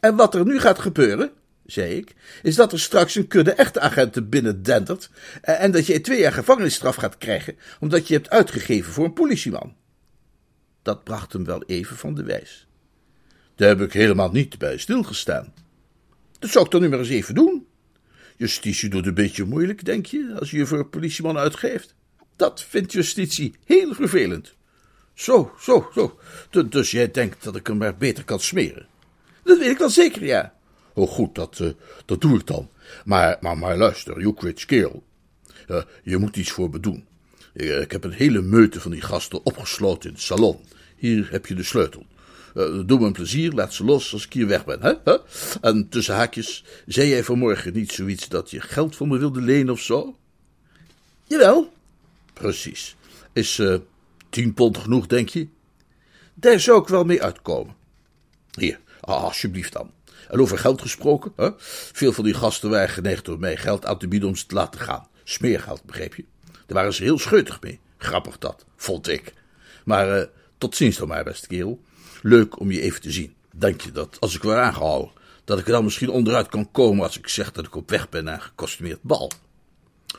En 0.00 0.16
wat 0.16 0.34
er 0.34 0.44
nu 0.44 0.60
gaat 0.60 0.78
gebeuren, 0.78 1.32
zei 1.70 1.94
ik, 1.96 2.14
is 2.42 2.54
dat 2.54 2.72
er 2.72 2.80
straks 2.80 3.14
een 3.14 3.28
kudde 3.28 3.52
echte 3.52 3.80
agenten 3.80 4.28
binnendendert 4.28 5.10
en 5.40 5.70
dat 5.70 5.86
je 5.86 6.00
twee 6.00 6.20
jaar 6.20 6.32
gevangenisstraf 6.32 6.96
gaat 6.96 7.18
krijgen 7.18 7.56
omdat 7.80 8.08
je 8.08 8.14
hebt 8.14 8.30
uitgegeven 8.30 8.92
voor 8.92 9.04
een 9.04 9.12
politieman. 9.12 9.76
Dat 10.82 11.04
bracht 11.04 11.32
hem 11.32 11.44
wel 11.44 11.62
even 11.64 11.96
van 11.96 12.14
de 12.14 12.22
wijs. 12.22 12.66
Daar 13.54 13.68
heb 13.68 13.80
ik 13.80 13.92
helemaal 13.92 14.30
niet 14.30 14.58
bij 14.58 14.78
stilgestaan. 14.78 15.54
Dat 16.38 16.50
zou 16.50 16.64
ik 16.64 16.70
dan 16.70 16.80
nu 16.80 16.88
maar 16.88 16.98
eens 16.98 17.08
even 17.08 17.34
doen. 17.34 17.66
Justitie 18.36 18.90
doet 18.90 19.06
een 19.06 19.14
beetje 19.14 19.44
moeilijk, 19.44 19.84
denk 19.84 20.06
je, 20.06 20.36
als 20.38 20.50
je 20.50 20.56
je 20.56 20.66
voor 20.66 20.78
een 20.78 20.90
politieman 20.90 21.38
uitgeeft. 21.38 21.94
Dat 22.36 22.64
vindt 22.64 22.92
justitie 22.92 23.54
heel 23.64 23.94
vervelend. 23.94 24.54
Zo, 25.14 25.52
zo, 25.60 25.90
zo. 25.94 26.18
Dus 26.68 26.90
jij 26.90 27.10
denkt 27.10 27.44
dat 27.44 27.56
ik 27.56 27.66
hem 27.66 27.76
maar 27.76 27.96
beter 27.96 28.24
kan 28.24 28.40
smeren? 28.40 28.86
Dat 29.44 29.58
weet 29.58 29.70
ik 29.70 29.78
wel 29.78 29.90
zeker, 29.90 30.24
ja. 30.24 30.57
Oh 30.98 31.08
goed, 31.08 31.34
dat, 31.34 31.58
uh, 31.58 31.68
dat 32.04 32.20
doe 32.20 32.38
ik 32.38 32.46
dan. 32.46 32.68
Maar, 33.04 33.36
maar, 33.40 33.58
maar 33.58 33.76
luister, 33.76 34.20
Jukwits 34.20 34.66
kerel. 34.66 35.02
Uh, 35.68 35.82
je 36.02 36.16
moet 36.16 36.36
iets 36.36 36.50
voor 36.50 36.70
me 36.70 36.80
doen. 36.80 37.06
Ik, 37.52 37.70
ik, 37.70 37.92
heb 37.92 38.04
een 38.04 38.12
hele 38.12 38.42
meute 38.42 38.80
van 38.80 38.90
die 38.90 39.00
gasten 39.00 39.44
opgesloten 39.44 40.08
in 40.08 40.14
het 40.14 40.24
salon. 40.24 40.58
Hier 40.96 41.28
heb 41.30 41.46
je 41.46 41.54
de 41.54 41.62
sleutel. 41.62 42.06
Doe 42.54 42.98
me 42.98 43.06
een 43.06 43.12
plezier, 43.12 43.52
laat 43.52 43.74
ze 43.74 43.84
los 43.84 44.12
als 44.12 44.24
ik 44.24 44.32
hier 44.32 44.46
weg 44.46 44.64
ben. 44.64 44.80
Hè? 44.82 45.16
En 45.60 45.88
tussen 45.88 46.14
haakjes, 46.14 46.64
zei 46.86 47.08
jij 47.08 47.24
vanmorgen 47.24 47.72
niet 47.72 47.92
zoiets 47.92 48.28
dat 48.28 48.50
je 48.50 48.60
geld 48.60 48.96
voor 48.96 49.08
me 49.08 49.18
wilde 49.18 49.40
lenen 49.40 49.72
of 49.72 49.80
zo? 49.80 50.16
Jawel. 51.24 51.72
Precies. 52.32 52.96
Is 53.32 53.62
tien 54.30 54.54
pond 54.54 54.78
genoeg, 54.78 55.06
denk 55.06 55.28
je? 55.28 55.48
Daar 56.34 56.60
zou 56.60 56.82
ik 56.82 56.88
wel 56.88 57.04
mee 57.04 57.22
uitkomen. 57.22 57.74
Hier, 58.50 58.80
alsjeblieft 59.00 59.72
dan. 59.72 59.90
En 60.28 60.40
over 60.40 60.58
geld 60.58 60.80
gesproken, 60.80 61.32
hè? 61.36 61.50
veel 61.92 62.12
van 62.12 62.24
die 62.24 62.34
gasten 62.34 62.70
waren 62.70 62.88
geneigd 62.88 63.24
door 63.24 63.38
mij 63.38 63.56
geld 63.56 63.86
aan 63.86 63.98
te 63.98 64.08
bieden 64.08 64.28
om 64.28 64.36
ze 64.36 64.46
te 64.46 64.54
laten 64.54 64.80
gaan. 64.80 65.08
Smeergeld, 65.24 65.84
begreep 65.84 66.14
je? 66.14 66.24
Daar 66.50 66.76
waren 66.76 66.94
ze 66.94 67.02
heel 67.02 67.18
scheutig 67.18 67.60
mee. 67.60 67.80
Grappig 67.98 68.38
dat, 68.38 68.64
vond 68.76 69.08
ik. 69.08 69.32
Maar 69.84 70.18
uh, 70.18 70.24
tot 70.58 70.76
ziens 70.76 70.96
dan 70.96 71.08
maar, 71.08 71.24
beste 71.24 71.46
kerel. 71.46 71.80
Leuk 72.22 72.60
om 72.60 72.70
je 72.70 72.80
even 72.80 73.00
te 73.00 73.10
zien. 73.10 73.34
Denk 73.50 73.80
je 73.80 73.92
dat, 73.92 74.16
als 74.20 74.34
ik 74.34 74.42
word 74.42 74.56
aangehouden, 74.56 75.10
dat 75.44 75.58
ik 75.58 75.66
er 75.66 75.72
dan 75.72 75.84
misschien 75.84 76.10
onderuit 76.10 76.48
kan 76.48 76.70
komen 76.70 77.04
als 77.04 77.18
ik 77.18 77.28
zeg 77.28 77.52
dat 77.52 77.66
ik 77.66 77.76
op 77.76 77.90
weg 77.90 78.08
ben 78.08 78.24
naar 78.24 78.34
een 78.34 78.40
gecostumeerd 78.40 79.02
bal? 79.02 79.30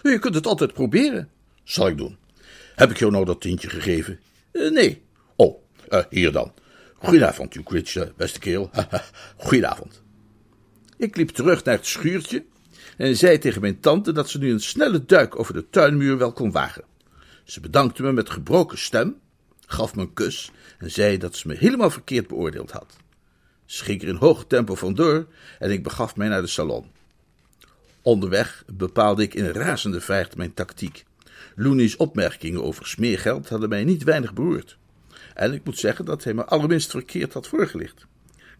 Je 0.01 0.19
kunt 0.19 0.35
het 0.35 0.47
altijd 0.47 0.73
proberen. 0.73 1.29
Zal 1.63 1.87
ik 1.87 1.97
doen. 1.97 2.17
Heb 2.75 2.89
ik 2.89 2.97
jou 2.97 3.11
nou 3.11 3.25
dat 3.25 3.41
tientje 3.41 3.69
gegeven? 3.69 4.19
Uh, 4.51 4.71
nee. 4.71 5.01
Oh, 5.35 5.61
uh, 5.89 6.03
hier 6.09 6.31
dan. 6.31 6.53
Goedenavond, 7.01 7.55
Ukritsch, 7.55 8.05
beste 8.17 8.39
kerel. 8.39 8.69
Goedenavond. 9.37 10.01
Ik 10.97 11.15
liep 11.15 11.29
terug 11.29 11.63
naar 11.63 11.75
het 11.75 11.85
schuurtje 11.85 12.45
en 12.97 13.17
zei 13.17 13.37
tegen 13.37 13.61
mijn 13.61 13.79
tante 13.79 14.11
dat 14.11 14.29
ze 14.29 14.37
nu 14.37 14.51
een 14.51 14.59
snelle 14.59 15.05
duik 15.05 15.39
over 15.39 15.53
de 15.53 15.69
tuinmuur 15.69 16.17
wel 16.17 16.31
kon 16.31 16.51
wagen. 16.51 16.83
Ze 17.43 17.59
bedankte 17.59 18.03
me 18.03 18.11
met 18.11 18.29
gebroken 18.29 18.77
stem, 18.77 19.19
gaf 19.65 19.95
me 19.95 20.01
een 20.01 20.13
kus 20.13 20.51
en 20.77 20.91
zei 20.91 21.17
dat 21.17 21.35
ze 21.35 21.47
me 21.47 21.55
helemaal 21.55 21.89
verkeerd 21.89 22.27
beoordeeld 22.27 22.71
had. 22.71 22.95
Ze 23.65 23.83
ging 23.83 24.01
er 24.01 24.07
in 24.07 24.15
hoog 24.15 24.45
tempo 24.47 24.75
vandoor 24.75 25.27
en 25.59 25.71
ik 25.71 25.83
begaf 25.83 26.15
mij 26.15 26.27
naar 26.27 26.41
de 26.41 26.47
salon. 26.47 26.85
Onderweg 28.01 28.63
bepaalde 28.73 29.23
ik 29.23 29.33
in 29.33 29.45
razende 29.45 30.01
vaart 30.01 30.37
mijn 30.37 30.53
tactiek. 30.53 31.05
Looney's 31.55 31.95
opmerkingen 31.97 32.63
over 32.63 32.87
smeergeld 32.87 33.49
hadden 33.49 33.69
mij 33.69 33.83
niet 33.83 34.03
weinig 34.03 34.33
beroerd. 34.33 34.77
En 35.39 35.53
ik 35.53 35.65
moet 35.65 35.77
zeggen 35.77 36.05
dat 36.05 36.23
hij 36.23 36.33
me 36.33 36.45
allerminst 36.45 36.91
verkeerd 36.91 37.33
had 37.33 37.47
voorgelicht. 37.47 38.05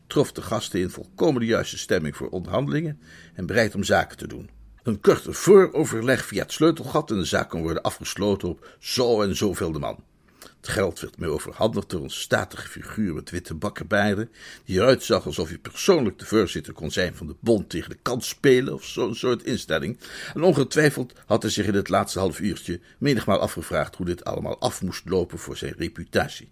trof 0.08 0.32
de 0.32 0.42
gasten 0.42 0.80
in 0.80 0.90
volkomen 0.90 1.42
de 1.42 1.48
juiste 1.48 1.78
stemming 1.78 2.16
voor 2.16 2.30
onderhandelingen 2.30 3.00
en 3.34 3.46
bereid 3.46 3.76
om 3.76 3.84
zaken 3.84 4.18
te 4.18 4.28
doen. 4.28 4.50
Een 4.84 5.02
korte 5.02 5.34
vooroverleg 5.34 6.26
via 6.26 6.42
het 6.42 6.52
sleutelgat 6.52 7.12
en 7.12 7.18
de 7.18 7.26
zaak 7.26 7.50
kon 7.50 7.62
worden 7.62 7.82
afgesloten 7.82 8.50
op 8.50 8.76
zo 8.80 9.22
en 9.22 9.36
zoveel 9.36 9.72
de 9.72 9.80
man. 9.80 10.04
Het 10.40 10.68
geld 10.68 11.00
werd 11.00 11.18
mij 11.18 11.28
overhandigd 11.28 11.90
door 11.90 12.04
een 12.04 12.10
statige 12.10 12.68
figuur 12.68 13.14
met 13.14 13.30
witte 13.30 13.54
bakkenbaarden, 13.54 14.32
die 14.66 14.78
eruit 14.78 15.04
zag 15.04 15.26
alsof 15.26 15.48
hij 15.48 15.58
persoonlijk 15.58 16.20
de 16.20 16.26
voorzitter 16.26 16.74
kon 16.74 16.92
zijn 16.92 17.16
van 17.16 17.28
de 17.28 17.36
bond 17.40 17.70
tegen 17.70 17.90
de 17.90 18.00
kans 18.02 18.28
spelen 18.28 18.74
of 18.74 18.86
zo'n 18.86 19.16
soort 19.16 19.44
instelling. 19.44 20.00
En 20.34 20.44
ongetwijfeld 20.44 21.14
had 21.26 21.42
hij 21.42 21.52
zich 21.52 21.66
in 21.66 21.76
het 21.76 21.90
laatste 21.90 22.20
half 22.20 22.40
uurtje 22.40 22.80
menigmaal 22.98 23.40
afgevraagd 23.40 23.96
hoe 23.96 24.06
dit 24.06 24.26
allemaal 24.26 24.60
af 24.60 24.82
moest 24.82 25.10
lopen 25.10 25.40
voor 25.40 25.58
zijn 25.58 25.74
reputatie. 25.78 26.50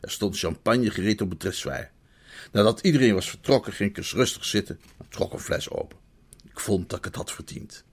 Er 0.00 0.10
stond 0.10 0.38
champagne 0.38 0.90
gereed 0.90 1.20
op 1.20 1.30
het 1.30 1.40
dressoir. 1.40 1.90
Nadat 2.52 2.80
iedereen 2.80 3.14
was 3.14 3.30
vertrokken, 3.30 3.72
ging 3.72 3.90
ik 3.90 3.96
eens 3.96 4.12
rustig 4.12 4.44
zitten, 4.44 4.80
een 4.98 5.08
trok 5.08 5.32
een 5.32 5.38
fles 5.38 5.70
open. 5.70 5.98
Ik 6.44 6.60
vond 6.60 6.90
dat 6.90 6.98
ik 6.98 7.04
het 7.04 7.14
had 7.14 7.32
verdiend. 7.32 7.84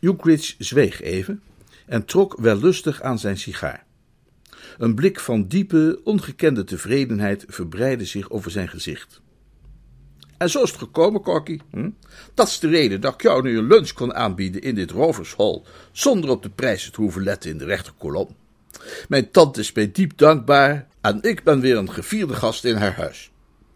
Ukridge 0.00 0.54
zweeg 0.58 1.00
even 1.00 1.42
en 1.86 2.04
trok 2.04 2.36
wellustig 2.38 3.02
aan 3.02 3.18
zijn 3.18 3.38
sigaar. 3.38 3.86
Een 4.78 4.94
blik 4.94 5.20
van 5.20 5.48
diepe, 5.48 6.00
ongekende 6.04 6.64
tevredenheid 6.64 7.44
verbreidde 7.48 8.04
zich 8.04 8.30
over 8.30 8.50
zijn 8.50 8.68
gezicht. 8.68 9.20
En 10.36 10.50
zo 10.50 10.62
is 10.62 10.70
het 10.70 10.78
gekomen, 10.78 11.22
Corky. 11.22 11.58
Hm? 11.70 11.90
Dat 12.34 12.48
is 12.48 12.58
de 12.58 12.68
reden 12.68 13.00
dat 13.00 13.14
ik 13.14 13.22
jou 13.22 13.42
nu 13.42 13.58
een 13.58 13.66
lunch 13.66 13.92
kon 13.92 14.14
aanbieden 14.14 14.62
in 14.62 14.74
dit 14.74 14.90
rovershol, 14.90 15.66
zonder 15.92 16.30
op 16.30 16.42
de 16.42 16.50
prijzen 16.50 16.92
te 16.92 17.00
hoeven 17.00 17.22
letten 17.22 17.50
in 17.50 17.58
de 17.58 17.64
rechterkolom. 17.64 18.36
Mijn 19.08 19.30
tante 19.30 19.60
is 19.60 19.72
mij 19.72 19.92
diep 19.92 20.16
dankbaar 20.16 20.88
en 21.00 21.22
ik 21.22 21.44
ben 21.44 21.60
weer 21.60 21.76
een 21.76 21.92
gevierde 21.92 22.34
gast 22.34 22.64
in 22.64 22.76
haar 22.76 22.94
huis. 22.94 23.30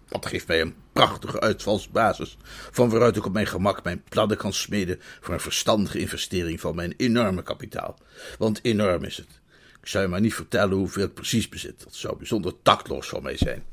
Dat 0.08 0.26
geeft 0.26 0.46
mij 0.46 0.60
een 0.60 0.74
prachtige 0.92 1.40
uitvalsbasis, 1.40 2.36
van 2.70 2.90
waaruit 2.90 3.16
ik 3.16 3.26
op 3.26 3.32
mijn 3.32 3.46
gemak 3.46 3.82
mijn 3.82 4.02
plannen 4.08 4.36
kan 4.36 4.52
smeden 4.52 5.00
voor 5.20 5.34
een 5.34 5.40
verstandige 5.40 5.98
investering 5.98 6.60
van 6.60 6.74
mijn 6.74 6.94
enorme 6.96 7.42
kapitaal. 7.42 7.98
Want 8.38 8.60
enorm 8.62 9.04
is 9.04 9.16
het. 9.16 9.40
Ik 9.80 9.88
zou 9.88 10.04
je 10.04 10.10
maar 10.10 10.20
niet 10.20 10.34
vertellen 10.34 10.76
hoeveel 10.76 11.04
ik 11.04 11.14
precies 11.14 11.48
bezit. 11.48 11.84
Dat 11.84 11.94
zou 11.94 12.16
bijzonder 12.16 12.52
tactloos 12.62 13.08
van 13.08 13.22
mij 13.22 13.36
zijn. 13.36 13.64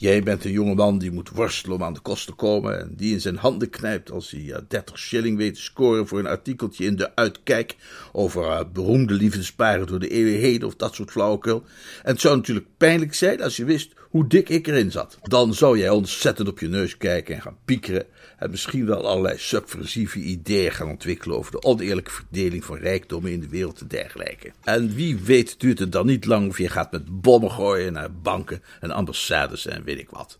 Jij 0.00 0.22
bent 0.22 0.44
een 0.44 0.50
jonge 0.52 0.74
man 0.74 0.98
die 0.98 1.10
moet 1.10 1.30
worstelen 1.30 1.76
om 1.76 1.82
aan 1.82 1.92
de 1.92 2.00
kost 2.00 2.26
te 2.26 2.32
komen 2.32 2.80
en 2.80 2.92
die 2.96 3.12
in 3.12 3.20
zijn 3.20 3.36
handen 3.36 3.70
knijpt 3.70 4.10
als 4.10 4.30
hij 4.30 4.40
uh, 4.40 4.56
30 4.68 4.98
shilling 4.98 5.36
weet 5.36 5.54
te 5.54 5.60
scoren 5.60 6.08
voor 6.08 6.18
een 6.18 6.26
artikeltje 6.26 6.84
in 6.84 6.96
de 6.96 7.16
Uitkijk 7.16 7.76
over 8.12 8.44
uh, 8.44 8.60
beroemde 8.72 9.14
liefdesparen 9.14 9.86
door 9.86 9.98
de 9.98 10.08
eeuwen 10.08 10.40
heen 10.40 10.64
of 10.64 10.76
dat 10.76 10.94
soort 10.94 11.10
flauwekul. 11.10 11.64
En 12.02 12.12
het 12.12 12.20
zou 12.20 12.36
natuurlijk 12.36 12.66
pijnlijk 12.76 13.14
zijn 13.14 13.42
als 13.42 13.56
je 13.56 13.64
wist 13.64 13.94
hoe 14.08 14.26
dik 14.26 14.48
ik 14.48 14.66
erin 14.66 14.90
zat. 14.90 15.18
Dan 15.22 15.54
zou 15.54 15.78
jij 15.78 15.90
ontzettend 15.90 16.48
op 16.48 16.58
je 16.58 16.68
neus 16.68 16.96
kijken 16.96 17.34
en 17.34 17.42
gaan 17.42 17.58
piekeren 17.64 18.06
en 18.38 18.50
misschien 18.50 18.86
wel 18.86 19.06
allerlei 19.06 19.38
subversieve 19.38 20.18
ideeën 20.18 20.72
gaan 20.72 20.88
ontwikkelen 20.88 21.36
over 21.36 21.52
de 21.52 21.62
oneerlijke 21.62 22.10
verdeling 22.10 22.64
van 22.64 22.76
rijkdommen 22.76 23.32
in 23.32 23.40
de 23.40 23.48
wereld 23.48 23.80
en 23.80 23.88
dergelijke. 23.88 24.52
En 24.62 24.94
wie 24.94 25.16
weet 25.16 25.60
duurt 25.60 25.78
het 25.78 25.92
dan 25.92 26.06
niet 26.06 26.24
lang 26.24 26.48
of 26.48 26.58
je 26.58 26.68
gaat 26.68 26.92
met 26.92 27.20
bommen 27.20 27.50
gooien 27.50 27.92
naar 27.92 28.12
banken 28.12 28.62
en 28.80 28.90
ambassades 28.90 29.66
en 29.66 29.84
weet 29.84 29.98
ik 29.98 30.10
wat. 30.10 30.38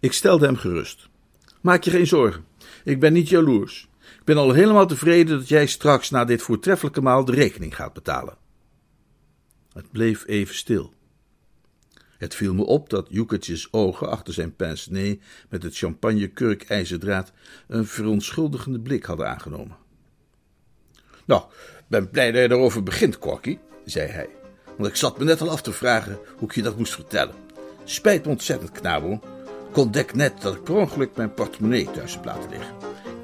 Ik 0.00 0.12
stelde 0.12 0.46
hem 0.46 0.56
gerust. 0.56 1.08
Maak 1.60 1.82
je 1.84 1.90
geen 1.90 2.06
zorgen, 2.06 2.44
ik 2.84 3.00
ben 3.00 3.12
niet 3.12 3.28
jaloers. 3.28 3.88
Ik 4.18 4.24
ben 4.24 4.36
al 4.36 4.52
helemaal 4.52 4.86
tevreden 4.86 5.38
dat 5.38 5.48
jij 5.48 5.66
straks 5.66 6.10
na 6.10 6.24
dit 6.24 6.42
voortreffelijke 6.42 7.00
maal 7.00 7.24
de 7.24 7.32
rekening 7.32 7.76
gaat 7.76 7.92
betalen. 7.92 8.36
Het 9.72 9.90
bleef 9.90 10.26
even 10.26 10.54
stil. 10.54 10.92
Het 12.22 12.34
viel 12.34 12.54
me 12.54 12.64
op 12.64 12.90
dat 12.90 13.06
Joeketjes 13.10 13.68
ogen 13.70 14.10
achter 14.10 14.34
zijn 14.34 14.56
pince 14.56 15.18
met 15.48 15.62
het 15.62 15.76
champagne-kurkijzerdraad 15.76 17.32
een 17.68 17.86
verontschuldigende 17.86 18.80
blik 18.80 19.04
hadden 19.04 19.28
aangenomen. 19.28 19.76
Nou, 21.24 21.42
ben 21.86 22.10
blij 22.10 22.32
dat 22.32 22.42
je 22.42 22.50
erover 22.50 22.82
begint, 22.82 23.18
Corky, 23.18 23.58
zei 23.84 24.08
hij, 24.08 24.28
want 24.76 24.88
ik 24.88 24.96
zat 24.96 25.18
me 25.18 25.24
net 25.24 25.40
al 25.40 25.50
af 25.50 25.62
te 25.62 25.72
vragen 25.72 26.18
hoe 26.36 26.48
ik 26.48 26.54
je 26.54 26.62
dat 26.62 26.76
moest 26.76 26.94
vertellen. 26.94 27.34
Spijt 27.84 28.24
me 28.24 28.30
ontzettend, 28.30 28.72
knabo. 28.72 29.20
Ik 29.70 29.76
ontdek 29.76 30.14
net 30.14 30.40
dat 30.40 30.54
ik 30.54 30.62
per 30.62 30.74
ongeluk 30.74 31.16
mijn 31.16 31.34
portemonnee 31.34 31.90
thuis 31.90 32.14
heb 32.14 32.24
laten 32.24 32.50
liggen. 32.50 32.74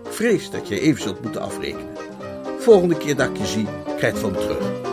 Ik 0.04 0.12
vrees 0.12 0.50
dat 0.50 0.68
je 0.68 0.80
even 0.80 1.02
zult 1.02 1.22
moeten 1.22 1.40
afrekenen. 1.40 1.96
Volgende 2.58 2.96
keer 2.96 3.16
dat 3.16 3.28
ik 3.28 3.36
je 3.36 3.46
zie, 3.46 3.66
krijg 3.96 4.12
het 4.12 4.22
van 4.22 4.32
terug. 4.32 4.87